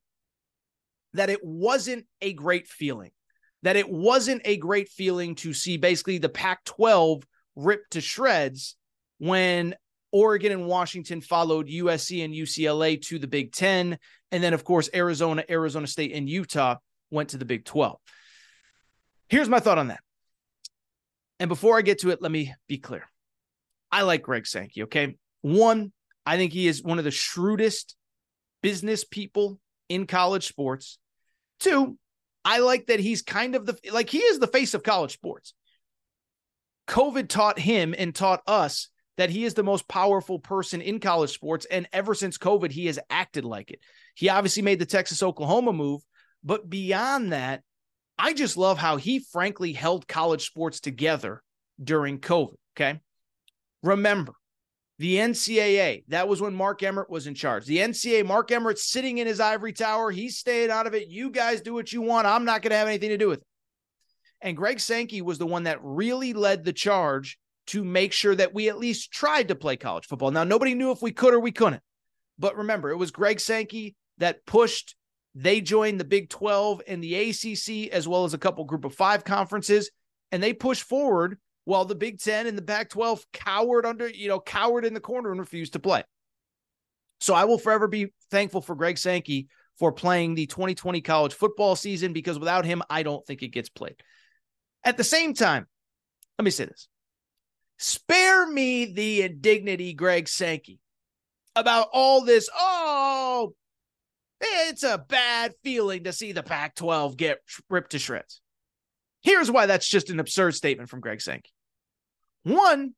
[1.12, 3.10] that it wasn't a great feeling,
[3.62, 7.26] that it wasn't a great feeling to see basically the Pac 12
[7.56, 8.76] ripped to shreds
[9.18, 9.74] when
[10.12, 13.98] Oregon and Washington followed USC and UCLA to the Big Ten.
[14.32, 16.76] And then, of course, Arizona, Arizona State, and Utah
[17.10, 17.98] went to the Big 12.
[19.28, 20.00] Here's my thought on that.
[21.38, 23.04] And before I get to it, let me be clear.
[23.90, 24.84] I like Greg Sankey.
[24.84, 25.16] Okay.
[25.42, 25.92] One,
[26.26, 27.96] I think he is one of the shrewdest
[28.62, 29.58] business people
[29.88, 30.98] in college sports.
[31.60, 31.96] Two,
[32.44, 35.54] I like that he's kind of the like he is the face of college sports.
[36.88, 38.88] COVID taught him and taught us
[39.20, 41.66] that he is the most powerful person in college sports.
[41.66, 43.80] And ever since COVID, he has acted like it.
[44.14, 46.00] He obviously made the Texas Oklahoma move.
[46.42, 47.62] But beyond that,
[48.18, 51.42] I just love how he frankly held college sports together
[51.82, 52.54] during COVID.
[52.74, 53.00] Okay.
[53.82, 54.32] Remember,
[54.98, 57.66] the NCAA, that was when Mark Emmert was in charge.
[57.66, 60.10] The NCAA, Mark Emmert sitting in his ivory tower.
[60.10, 61.08] He's staying out of it.
[61.08, 62.26] You guys do what you want.
[62.26, 63.46] I'm not going to have anything to do with it.
[64.40, 67.38] And Greg Sankey was the one that really led the charge
[67.68, 70.30] to make sure that we at least tried to play college football.
[70.30, 71.82] Now, nobody knew if we could or we couldn't.
[72.38, 74.96] But remember, it was Greg Sankey that pushed.
[75.34, 78.94] They joined the Big 12 and the ACC, as well as a couple group of
[78.94, 79.90] five conferences,
[80.32, 84.28] and they pushed forward while the Big 10 and the Pac 12 cowered under, you
[84.28, 86.02] know, cowered in the corner and refused to play.
[87.20, 89.48] So I will forever be thankful for Greg Sankey
[89.78, 93.68] for playing the 2020 college football season because without him, I don't think it gets
[93.68, 93.96] played.
[94.84, 95.66] At the same time,
[96.38, 96.88] let me say this
[97.82, 100.78] Spare me the indignity, Greg Sankey,
[101.56, 102.50] about all this.
[102.54, 103.54] Oh,
[104.38, 107.38] it's a bad feeling to see the Pac 12 get
[107.70, 108.42] ripped to shreds.
[109.22, 111.48] Here's why that's just an absurd statement from Greg Sankey.
[112.42, 112.92] One,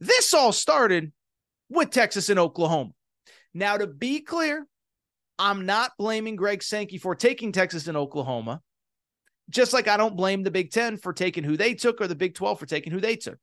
[0.00, 1.12] this all started
[1.68, 2.92] with Texas and Oklahoma.
[3.52, 4.66] Now, to be clear,
[5.38, 8.62] I'm not blaming Greg Sankey for taking Texas and Oklahoma,
[9.50, 12.14] just like I don't blame the Big Ten for taking who they took or the
[12.14, 13.38] Big 12 for taking who they took.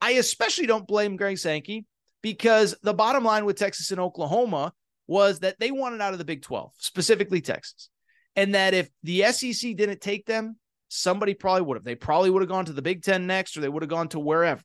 [0.00, 1.86] I especially don't blame Greg Sankey
[2.22, 4.72] because the bottom line with Texas and Oklahoma
[5.06, 7.90] was that they wanted out of the Big 12, specifically Texas.
[8.36, 10.56] And that if the SEC didn't take them,
[10.88, 11.84] somebody probably would have.
[11.84, 14.08] They probably would have gone to the Big 10 next or they would have gone
[14.08, 14.62] to wherever.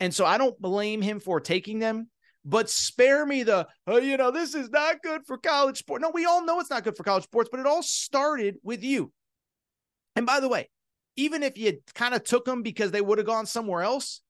[0.00, 2.08] And so I don't blame him for taking them,
[2.44, 6.02] but spare me the, oh, you know, this is not good for college sports.
[6.02, 8.82] No, we all know it's not good for college sports, but it all started with
[8.82, 9.12] you.
[10.16, 10.70] And by the way,
[11.20, 14.22] even if you kind of took them because they would have gone somewhere else,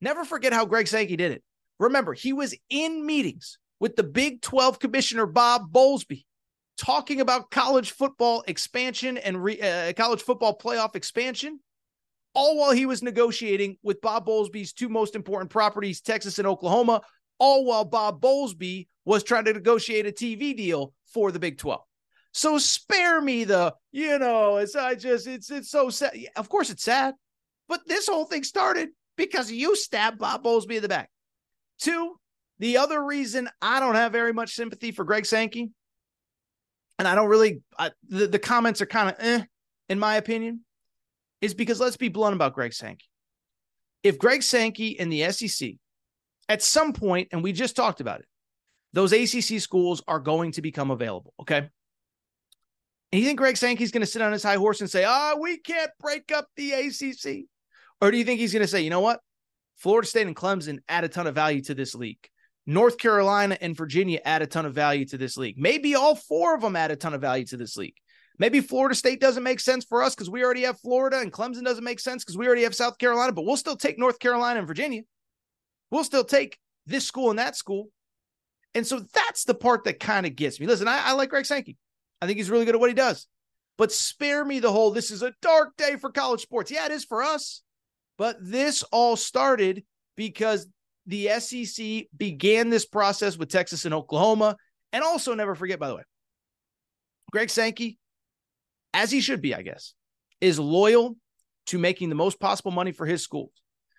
[0.00, 1.42] never forget how Greg Sankey did it.
[1.78, 6.24] Remember, he was in meetings with the Big 12 commissioner, Bob Bowlesby,
[6.78, 11.60] talking about college football expansion and re, uh, college football playoff expansion,
[12.34, 17.02] all while he was negotiating with Bob Bowlesby's two most important properties, Texas and Oklahoma,
[17.38, 21.82] all while Bob Bowlesby was trying to negotiate a TV deal for the Big 12.
[22.32, 26.12] So spare me the, you know, it's I just it's it's so sad.
[26.36, 27.14] Of course it's sad,
[27.68, 31.10] but this whole thing started because you stabbed Bob Bowlesby in the back.
[31.78, 32.16] Two,
[32.58, 35.70] the other reason I don't have very much sympathy for Greg Sankey,
[36.98, 39.44] and I don't really I, the, the comments are kind of eh,
[39.88, 40.60] in my opinion,
[41.40, 43.06] is because let's be blunt about Greg Sankey.
[44.04, 45.72] If Greg Sankey and the SEC
[46.48, 48.26] at some point, and we just talked about it,
[48.92, 51.34] those ACC schools are going to become available.
[51.40, 51.68] Okay.
[53.12, 55.32] And you think Greg Sankey's going to sit on his high horse and say, "Ah,
[55.34, 57.46] oh, we can't break up the ACC,"
[58.00, 59.20] or do you think he's going to say, "You know what?
[59.76, 62.28] Florida State and Clemson add a ton of value to this league.
[62.66, 65.56] North Carolina and Virginia add a ton of value to this league.
[65.58, 67.96] Maybe all four of them add a ton of value to this league.
[68.38, 71.64] Maybe Florida State doesn't make sense for us because we already have Florida, and Clemson
[71.64, 73.32] doesn't make sense because we already have South Carolina.
[73.32, 75.02] But we'll still take North Carolina and Virginia.
[75.90, 77.88] We'll still take this school and that school."
[78.74, 80.66] And so that's the part that kind of gets me.
[80.66, 81.76] Listen, I, I like Greg Sankey.
[82.20, 83.26] I think he's really good at what he does.
[83.78, 86.70] But spare me the whole this is a dark day for college sports.
[86.70, 87.62] Yeah, it is for us.
[88.18, 89.84] But this all started
[90.16, 90.66] because
[91.06, 94.56] the SEC began this process with Texas and Oklahoma.
[94.92, 96.02] And also, never forget, by the way,
[97.32, 97.98] Greg Sankey,
[98.92, 99.94] as he should be, I guess,
[100.40, 101.16] is loyal
[101.66, 103.52] to making the most possible money for his schools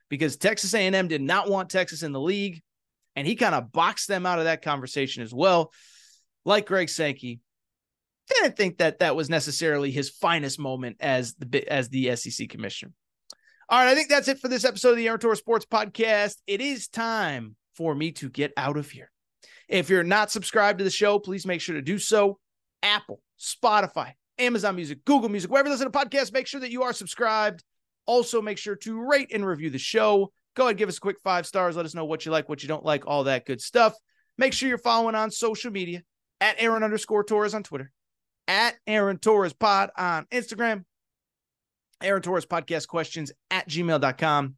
[0.09, 2.61] because Texas A&M did not want Texas in the league
[3.15, 5.71] and he kind of boxed them out of that conversation as well.
[6.43, 7.39] Like Greg Sankey,
[8.31, 12.91] didn't think that that was necessarily his finest moment as the as the SEC commissioner.
[13.69, 16.35] All right, I think that's it for this episode of the Torres Sports Podcast.
[16.45, 19.11] It is time for me to get out of here.
[19.67, 22.37] If you're not subscribed to the show, please make sure to do so.
[22.83, 26.83] Apple, Spotify, Amazon Music, Google Music, wherever you listen to podcasts, make sure that you
[26.83, 27.63] are subscribed.
[28.05, 30.31] Also, make sure to rate and review the show.
[30.55, 31.77] Go ahead, give us a quick five stars.
[31.77, 33.93] Let us know what you like, what you don't like, all that good stuff.
[34.37, 36.03] Make sure you're following on social media
[36.41, 37.91] at Aaron underscore Torres on Twitter,
[38.47, 40.83] at Aaron Torres Pod on Instagram,
[42.01, 44.55] Aaron Torres Podcast Questions at gmail.com.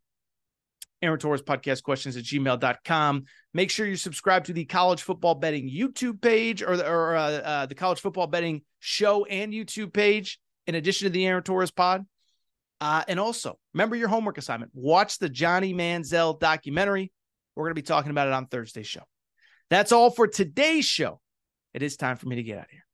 [1.02, 3.26] Aaron Torres Podcast Questions at gmail.com.
[3.54, 7.22] Make sure you subscribe to the College Football Betting YouTube page or the, or, uh,
[7.22, 11.72] uh, the College Football Betting show and YouTube page, in addition to the Aaron Torres
[11.72, 12.06] Pod.
[12.80, 14.72] Uh, and also, remember your homework assignment.
[14.74, 17.12] Watch the Johnny Manziel documentary.
[17.56, 19.04] We're going to be talking about it on Thursday's show.
[19.70, 21.20] That's all for today's show.
[21.74, 22.86] It is time for me to get out of here.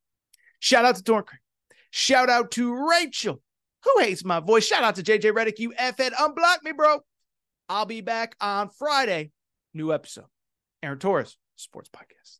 [0.59, 1.39] Shout out to Dorncraig.
[1.91, 3.41] Shout out to Rachel,
[3.83, 4.65] who hates my voice.
[4.65, 5.59] Shout out to JJ Redick.
[5.59, 6.99] You effed unblock me, bro.
[7.67, 9.31] I'll be back on Friday.
[9.73, 10.25] New episode.
[10.81, 12.38] Aaron Torres, Sports Podcast.